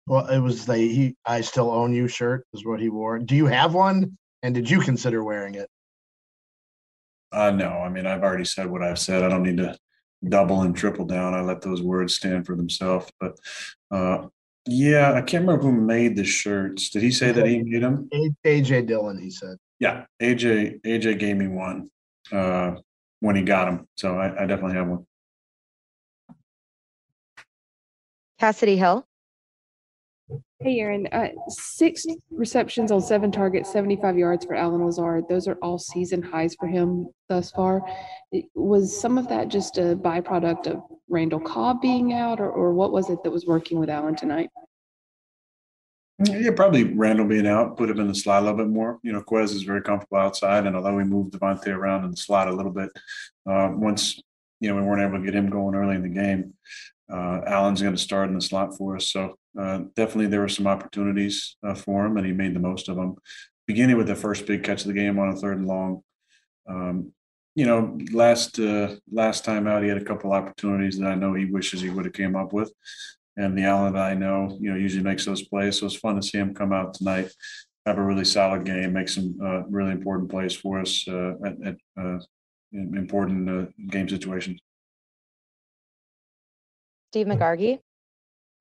[0.06, 3.18] Well, it was the he I still own you shirt is what he wore.
[3.18, 4.18] Do you have one?
[4.44, 5.68] And did you consider wearing it?
[7.32, 9.24] uh, no, I mean, I've already said what I've said.
[9.24, 9.76] I don't need to
[10.28, 11.34] double and triple down.
[11.34, 13.12] I let those words stand for themselves.
[13.20, 13.38] But
[13.92, 14.28] uh,
[14.66, 16.90] yeah, I can't remember who made the shirts.
[16.90, 18.10] Did he say that he made them?
[18.46, 19.58] AJ Dillon, he said.
[19.80, 21.90] Yeah, AJ AJ gave me one
[22.32, 22.76] uh,
[23.20, 25.06] when he got them, so I, I definitely have one.
[28.40, 29.06] Cassidy Hill.
[30.60, 31.08] Hey, Aaron.
[31.12, 35.26] Uh, six receptions on seven targets, 75 yards for Allen Lazard.
[35.30, 37.86] Those are all season highs for him thus far.
[38.32, 42.74] It- was some of that just a byproduct of Randall Cobb being out, or, or
[42.74, 44.50] what was it that was working with Allen tonight?
[46.26, 49.00] Yeah, probably Randall being out put him in the slot a little bit more.
[49.04, 52.18] You know, Quez is very comfortable outside, and although we moved Davante around in the
[52.18, 52.90] slot a little bit,
[53.46, 54.20] uh, once
[54.62, 56.54] you know we weren't able to get him going early in the game,
[57.12, 59.08] uh, Allen's going to start in the slot for us.
[59.08, 62.90] So uh, definitely there were some opportunities uh, for him, and he made the most
[62.90, 63.16] of them.
[63.68, 66.04] Beginning with the first big catch of the game on a third and long.
[66.68, 67.12] Um,
[67.56, 71.34] you know, last uh, last time out, he had a couple opportunities that I know
[71.34, 72.72] he wishes he would have came up with.
[73.38, 75.80] And the Allen that I know, you know, usually makes those plays.
[75.80, 77.32] So it's fun to see him come out tonight,
[77.86, 81.76] have a really solid game, make some uh, really important plays for us uh, at,
[81.98, 82.22] at
[82.74, 84.60] important game situations.
[87.12, 87.80] Steve McGargy.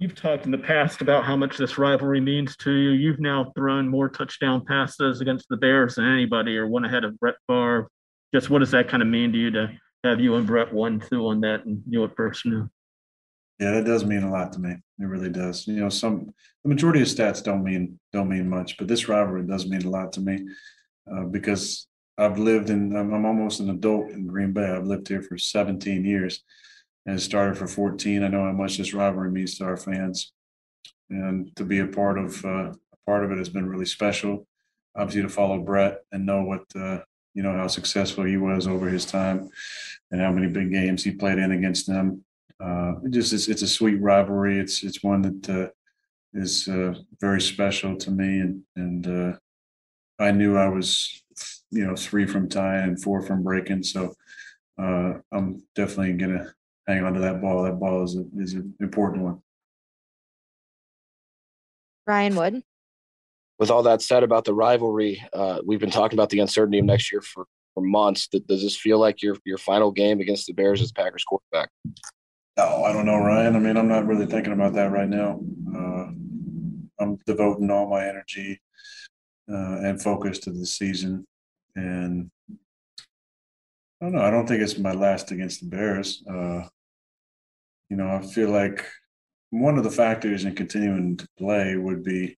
[0.00, 2.90] You've talked in the past about how much this rivalry means to you.
[2.90, 7.18] You've now thrown more touchdown passes against the Bears than anybody, or one ahead of
[7.20, 7.88] Brett Favre.
[8.34, 9.70] Just what does that kind of mean to you to
[10.02, 12.68] have you and Brett one two on that and you at personal?
[13.60, 14.72] Yeah, that does mean a lot to me.
[14.72, 15.66] It really does.
[15.68, 16.34] You know, some
[16.64, 19.90] the majority of stats don't mean don't mean much, but this rivalry does mean a
[19.90, 20.44] lot to me
[21.10, 21.86] uh, because
[22.18, 22.96] I've lived in.
[22.96, 24.66] I'm, I'm almost an adult in Green Bay.
[24.66, 26.42] I've lived here for 17 years,
[27.06, 28.22] and started for 14.
[28.22, 30.32] I know how much this rivalry means to our fans,
[31.10, 34.46] and to be a part of uh, a part of it has been really special.
[34.96, 37.00] Obviously, to follow Brett and know what uh,
[37.34, 39.48] you know how successful he was over his time,
[40.10, 42.24] and how many big games he played in against them.
[42.60, 44.58] Uh, it just it's, it's a sweet rivalry.
[44.58, 45.68] It's it's one that uh,
[46.32, 49.36] is uh, very special to me, and and uh,
[50.18, 51.22] I knew I was
[51.70, 54.14] you know three from tying and four from breaking, so
[54.78, 56.54] I'm definitely gonna
[56.86, 57.62] hang on to that ball.
[57.62, 59.42] That ball is a, is an important one.
[62.06, 62.62] Ryan Wood.
[63.58, 66.84] with all that said about the rivalry, uh, we've been talking about the uncertainty of
[66.84, 68.28] next year for, for months.
[68.28, 71.70] Does this feel like your your final game against the Bears as Packers quarterback?
[72.56, 73.56] Oh, I don't know, Ryan.
[73.56, 75.40] I mean, I'm not really thinking about that right now.
[75.74, 76.10] Uh,
[77.00, 78.60] I'm devoting all my energy
[79.50, 81.26] uh, and focus to the season,
[81.74, 82.30] and
[84.04, 84.22] I don't know.
[84.22, 86.22] I don't think it's my last against the Bears.
[86.30, 86.64] Uh,
[87.88, 88.84] you know, I feel like
[89.48, 92.36] one of the factors in continuing to play would be,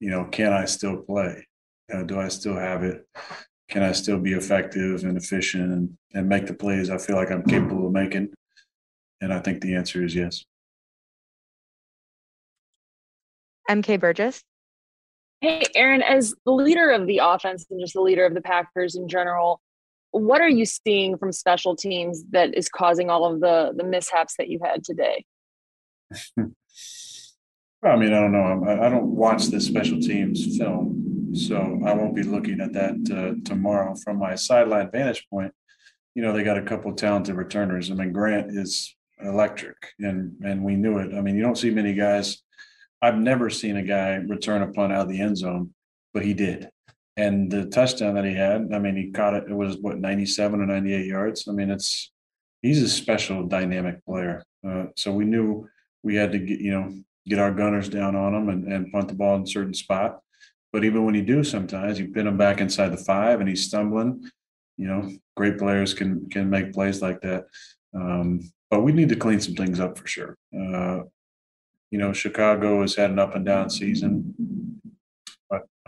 [0.00, 1.46] you know, can I still play?
[1.92, 3.06] Uh, do I still have it?
[3.70, 7.30] Can I still be effective and efficient and, and make the plays I feel like
[7.30, 8.30] I'm capable of making?
[9.20, 10.44] And I think the answer is yes.
[13.70, 14.42] MK Burgess.
[15.42, 18.96] Hey, Aaron, as the leader of the offense and just the leader of the Packers
[18.96, 19.60] in general,
[20.10, 24.34] what are you seeing from special teams that is causing all of the the mishaps
[24.38, 25.24] that you had today?
[27.80, 28.64] I mean, I don't know.
[28.66, 33.40] I, don't watch the special teams film, so I won't be looking at that uh,
[33.44, 33.94] tomorrow.
[34.02, 35.52] From my sideline vantage point,
[36.16, 37.90] you know, they got a couple talented returners.
[37.90, 41.14] I mean, Grant is electric, and and we knew it.
[41.14, 42.42] I mean, you don't see many guys.
[43.00, 45.72] I've never seen a guy return a punt out of the end zone,
[46.12, 46.70] but he did.
[47.18, 49.44] And the touchdown that he had, I mean, he caught it.
[49.50, 51.48] It was what ninety-seven or ninety-eight yards.
[51.48, 52.12] I mean, it's
[52.62, 54.44] he's a special, dynamic player.
[54.66, 55.68] Uh, so we knew
[56.04, 56.94] we had to get you know
[57.26, 60.20] get our gunners down on him and, and punt the ball in a certain spot.
[60.72, 63.66] But even when you do, sometimes you pin him back inside the five and he's
[63.66, 64.30] stumbling.
[64.76, 67.46] You know, great players can can make plays like that.
[67.94, 70.36] Um, but we need to clean some things up for sure.
[70.54, 71.00] Uh,
[71.90, 74.34] you know, Chicago has had an up and down season,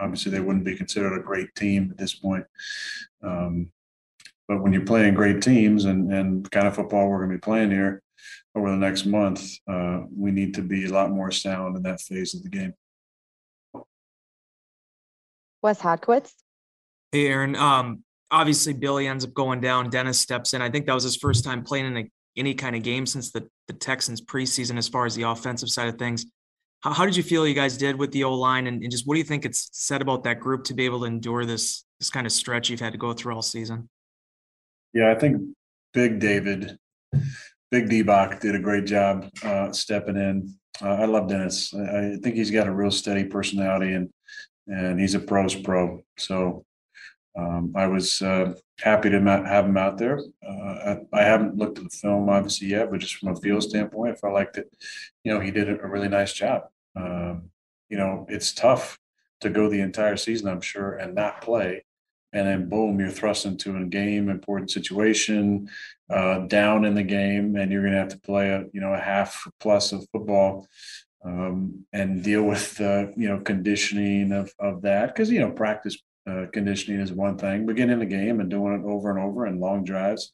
[0.00, 2.44] obviously they wouldn't be considered a great team at this point.
[3.22, 3.70] Um,
[4.48, 7.40] but when you're playing great teams and and kind of football we're going to be
[7.40, 8.02] playing here
[8.54, 12.00] over the next month, uh, we need to be a lot more sound in that
[12.00, 12.74] phase of the game.
[15.62, 16.32] Wes Hodkiewicz.
[17.12, 17.54] Hey, Aaron.
[17.54, 19.90] Um, obviously, Billy ends up going down.
[19.90, 20.62] Dennis steps in.
[20.62, 23.30] I think that was his first time playing in a, any kind of game since
[23.30, 26.26] the, the Texans preseason, as far as the offensive side of things.
[26.80, 29.06] How, how did you feel you guys did with the O line, and, and just
[29.06, 31.84] what do you think it's said about that group to be able to endure this
[31.98, 33.88] this kind of stretch you've had to go through all season?
[34.92, 35.40] Yeah, I think
[35.92, 36.78] Big David,
[37.70, 40.54] Big D-Bach did a great job uh, stepping in.
[40.82, 41.72] Uh, I love Dennis.
[41.74, 44.08] I, I think he's got a real steady personality and
[44.66, 46.00] and he's a pro's pro.
[46.16, 46.64] So
[47.36, 50.20] um, I was uh, happy to have him out there.
[50.46, 53.60] Uh, I, I haven't looked at the film obviously yet, but just from a feel
[53.60, 54.66] standpoint, I felt like that,
[55.24, 56.64] you know, he did a really nice job.
[56.96, 57.50] Um,
[57.88, 58.98] you know, it's tough
[59.40, 61.84] to go the entire season, I'm sure, and not play.
[62.32, 65.68] And then boom, you're thrust into a game, important situation,
[66.08, 68.94] uh, down in the game, and you're going to have to play a you know
[68.94, 70.66] a half plus of football
[71.24, 75.98] um, and deal with the you know conditioning of of that because you know practice
[76.30, 79.18] uh, conditioning is one thing, but getting in the game and doing it over and
[79.18, 80.32] over and long drives.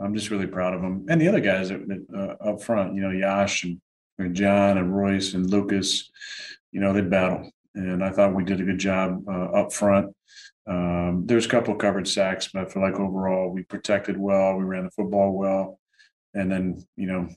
[0.00, 2.94] I'm just really proud of them and the other guys that, uh, up front.
[2.94, 3.80] You know, Yosh and,
[4.18, 6.10] and John and Royce and Lucas.
[6.72, 10.14] You know, they battle and I thought we did a good job uh, up front.
[10.66, 14.56] Um, there's a couple of covered sacks, but I feel like overall we protected well,
[14.56, 15.78] we ran the football well,
[16.34, 17.28] and then you know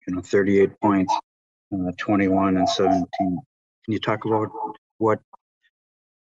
[0.06, 1.12] you know, 38 points,
[1.74, 3.06] uh, 21 and 17.
[3.18, 3.38] Can
[3.88, 4.50] you talk about
[4.98, 5.20] what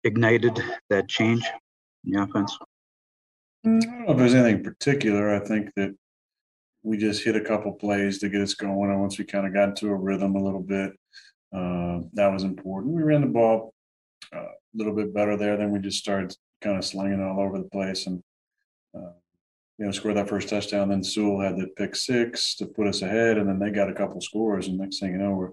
[0.03, 1.68] ignited that change in
[2.03, 2.57] the offense?
[3.65, 5.35] I don't know if there's anything particular.
[5.35, 5.95] I think that
[6.83, 8.89] we just hit a couple plays to get us going.
[8.89, 10.93] And once we kind of got into a rhythm a little bit,
[11.53, 12.93] uh, that was important.
[12.93, 13.73] We ran the ball
[14.33, 15.57] uh, a little bit better there.
[15.57, 18.23] Then we just started kind of slinging all over the place and,
[18.95, 19.11] uh,
[19.77, 20.89] you know, scored that first touchdown.
[20.89, 23.93] Then Sewell had the pick six to put us ahead, and then they got a
[23.93, 24.67] couple scores.
[24.67, 25.51] And next thing you know, we're,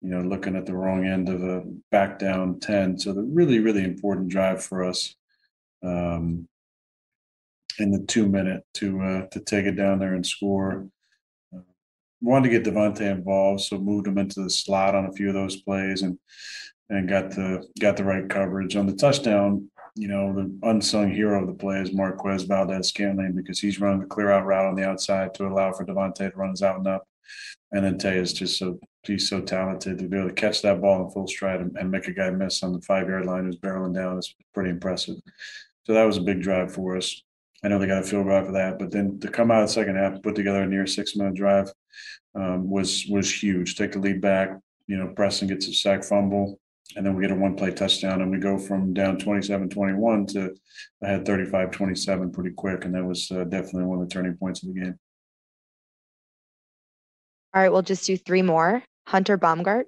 [0.00, 2.98] you know, looking at the wrong end of a back down 10.
[2.98, 5.14] So the really, really important drive for us.
[5.82, 6.48] Um,
[7.78, 10.88] in the two minute to uh, to take it down there and score.
[11.54, 11.60] Uh,
[12.20, 15.34] wanted to get Davante involved, so moved him into the slot on a few of
[15.34, 16.18] those plays and
[16.90, 19.70] and got the got the right coverage on the touchdown.
[19.94, 24.06] You know, the unsung hero of the play is Marquez Valdes-Scantling because he's running the
[24.06, 26.86] clear out route on the outside to allow for Davante to run his out and
[26.86, 27.04] up.
[27.72, 30.80] And then Tay is just so he's so talented to be able to catch that
[30.80, 33.44] ball in full stride and, and make a guy miss on the five yard line
[33.44, 35.16] who's barreling down is pretty impressive.
[35.88, 37.22] So that was a big drive for us.
[37.64, 39.68] I know they got a field goal for that, but then to come out of
[39.68, 41.72] the second half, put together a near six minute drive
[42.34, 43.74] um, was was huge.
[43.74, 44.50] Take the lead back,
[44.86, 46.60] you know, Preston gets a sack fumble,
[46.94, 50.54] and then we get a one play touchdown, and we go from down 27-21 to
[51.02, 54.62] I had 35-27 pretty quick, and that was uh, definitely one of the turning points
[54.62, 54.98] of the game.
[57.54, 58.82] All right, we'll just do three more.
[59.06, 59.84] Hunter Baumgart.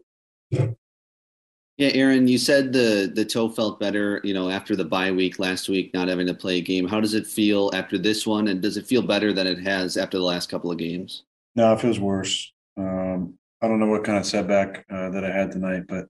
[1.81, 5.39] Yeah, Aaron, you said the the toe felt better, you know, after the bye week
[5.39, 6.87] last week, not having to play a game.
[6.87, 9.97] How does it feel after this one, and does it feel better than it has
[9.97, 11.23] after the last couple of games?
[11.57, 12.53] No, it feels worse.
[12.77, 16.05] Um, I don't know what kind of setback uh, that I had tonight, but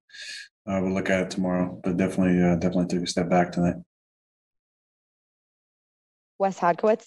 [0.67, 1.81] uh, we'll look at it tomorrow.
[1.85, 3.77] But definitely, uh, definitely took a step back tonight.
[6.41, 7.07] Wes Hodkiewicz.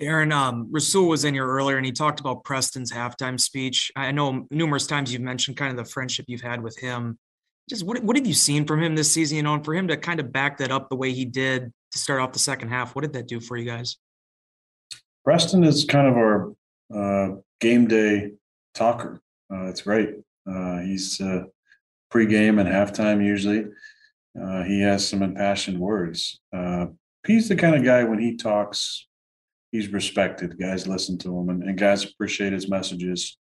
[0.00, 3.92] Aaron, um, Rasul was in here earlier and he talked about Preston's halftime speech.
[3.94, 7.18] I know numerous times you've mentioned kind of the friendship you've had with him
[7.68, 9.36] just what what have you seen from him this season?
[9.36, 11.72] You know, and for him to kind of back that up the way he did
[11.92, 13.96] to start off the second half, what did that do for you guys?
[15.24, 16.54] Preston is kind of our
[16.94, 18.32] uh, game day
[18.74, 19.20] talker.
[19.52, 20.10] Uh, it's great.
[20.46, 21.44] Uh, he's uh,
[22.12, 23.66] pregame and halftime usually.
[24.40, 26.40] Uh, he has some impassioned words.
[26.52, 26.86] Uh,
[27.26, 29.06] he's the kind of guy when he talks,
[29.72, 30.58] he's respected.
[30.58, 33.38] Guys listen to him, and, and guys appreciate his messages.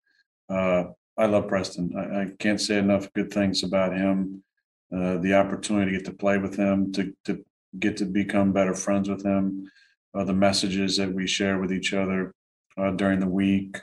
[1.20, 1.92] I love Preston.
[1.94, 4.42] I, I, can't say enough good things about him.
[4.90, 7.44] Uh, the opportunity to get to play with him, to to
[7.78, 9.70] get to become better friends with him,
[10.14, 12.34] uh, the messages that we share with each other
[12.78, 13.76] uh, during the week.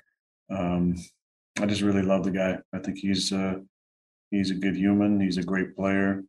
[0.49, 0.95] Um,
[1.61, 2.57] I just really love the guy.
[2.73, 3.59] I think he's uh,
[4.31, 5.21] he's a good human.
[5.21, 6.23] He's a great player,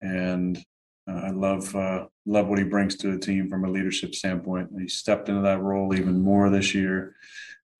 [0.00, 0.56] and
[1.10, 4.70] uh, I love uh, love what he brings to the team from a leadership standpoint.
[4.78, 7.16] He stepped into that role even more this year,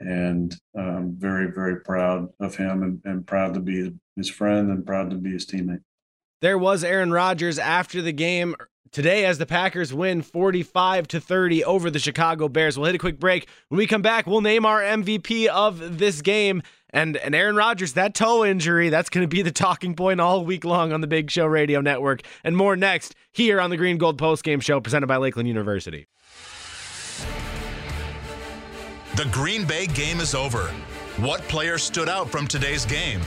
[0.00, 4.86] and I'm very very proud of him and, and proud to be his friend and
[4.86, 5.82] proud to be his teammate.
[6.40, 8.54] There was Aaron Rodgers after the game
[8.92, 12.78] today as the Packers win 45 to 30 over the Chicago Bears.
[12.78, 13.48] We'll hit a quick break.
[13.68, 16.62] When we come back, we'll name our MVP of this game.
[16.90, 20.44] And and Aaron Rodgers, that toe injury, that's going to be the talking point all
[20.44, 22.22] week long on the Big Show Radio Network.
[22.42, 26.06] And more next here on the Green Gold Post Game Show presented by Lakeland University.
[29.18, 30.68] The Green Bay game is over.
[31.16, 33.20] What player stood out from today's game?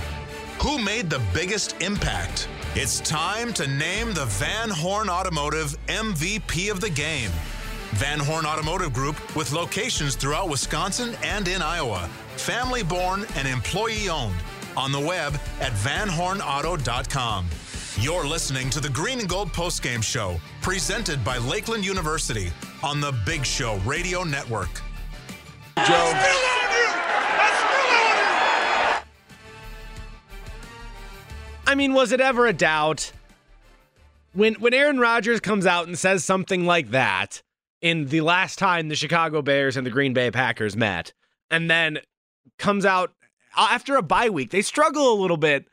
[0.62, 2.48] Who made the biggest impact?
[2.76, 7.30] It's time to name the Van Horn Automotive MVP of the game.
[7.90, 12.10] Van Horn Automotive Group with locations throughout Wisconsin and in Iowa.
[12.38, 14.40] Family born and employee owned.
[14.78, 17.50] On the web at vanhornauto.com.
[18.00, 22.50] You're listening to the Green and Gold Postgame Show, presented by Lakeland University
[22.82, 24.70] on the Big Show Radio Network.
[25.78, 26.14] Joe.
[31.68, 33.12] I mean, was it ever a doubt?
[34.34, 37.42] When when Aaron Rodgers comes out and says something like that
[37.82, 41.14] in the last time the Chicago Bears and the Green Bay Packers met,
[41.50, 42.00] and then
[42.58, 43.14] comes out
[43.58, 45.66] after a bye week, they struggle a little bit.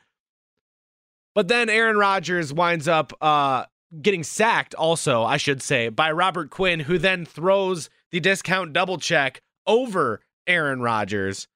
[1.35, 3.65] But then Aaron Rodgers winds up uh,
[4.03, 8.99] getting sacked, also, I should say, by Robert Quinn, who then throws the discount double
[8.99, 11.47] check over Aaron Rodgers.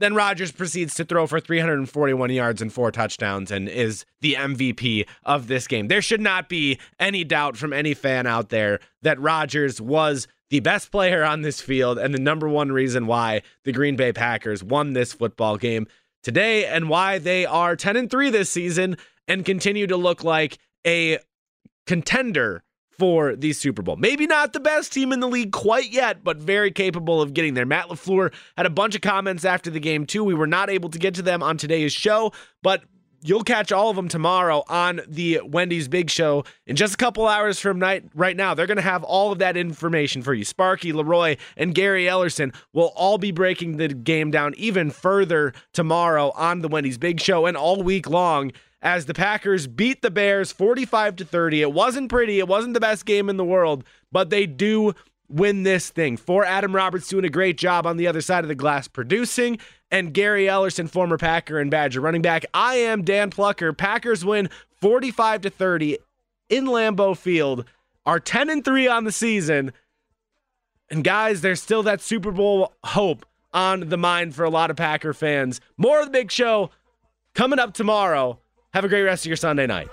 [0.00, 5.06] Then Rodgers proceeds to throw for 341 yards and four touchdowns and is the MVP
[5.24, 5.88] of this game.
[5.88, 10.60] There should not be any doubt from any fan out there that Rodgers was the
[10.60, 14.62] best player on this field and the number one reason why the Green Bay Packers
[14.62, 15.86] won this football game
[16.22, 20.58] today and why they are 10 and 3 this season and continue to look like
[20.86, 21.18] a
[21.86, 22.62] contender
[22.98, 23.96] for the Super Bowl.
[23.96, 27.54] Maybe not the best team in the league quite yet, but very capable of getting
[27.54, 27.66] there.
[27.66, 30.24] Matt LaFleur had a bunch of comments after the game, too.
[30.24, 32.32] We were not able to get to them on today's show,
[32.62, 32.82] but
[33.22, 37.26] you'll catch all of them tomorrow on the Wendy's Big Show in just a couple
[37.26, 38.54] hours from night right now.
[38.54, 40.44] They're going to have all of that information for you.
[40.44, 46.32] Sparky, Leroy, and Gary Ellerson will all be breaking the game down even further tomorrow
[46.36, 50.52] on the Wendy's Big Show and all week long as the Packers beat the Bears
[50.52, 51.62] 45 to 30.
[51.62, 54.94] It wasn't pretty, it wasn't the best game in the world, but they do
[55.28, 56.16] win this thing.
[56.16, 59.58] For Adam Roberts doing a great job on the other side of the glass producing,
[59.90, 62.44] and Gary Ellerson, former Packer and Badger running back.
[62.52, 63.72] I am Dan Plucker.
[63.72, 64.50] Packers win
[64.80, 65.98] 45 to 30
[66.48, 67.64] in Lambeau Field.
[68.04, 69.72] Are 10 and 3 on the season.
[70.90, 74.76] And guys, there's still that Super Bowl hope on the mind for a lot of
[74.76, 75.60] Packer fans.
[75.76, 76.70] More of the big show
[77.34, 78.38] coming up tomorrow.
[78.74, 79.88] Have a great rest of your Sunday night.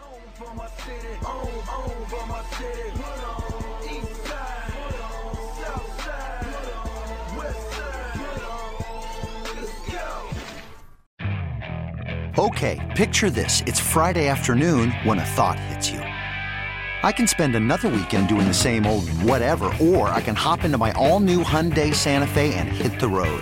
[12.38, 13.61] Okay, picture this.
[13.61, 15.99] It's Friday afternoon when a thought hits you.
[15.99, 20.77] I can spend another weekend doing the same old whatever, or I can hop into
[20.77, 23.41] my all new Hyundai Santa Fe and hit the road.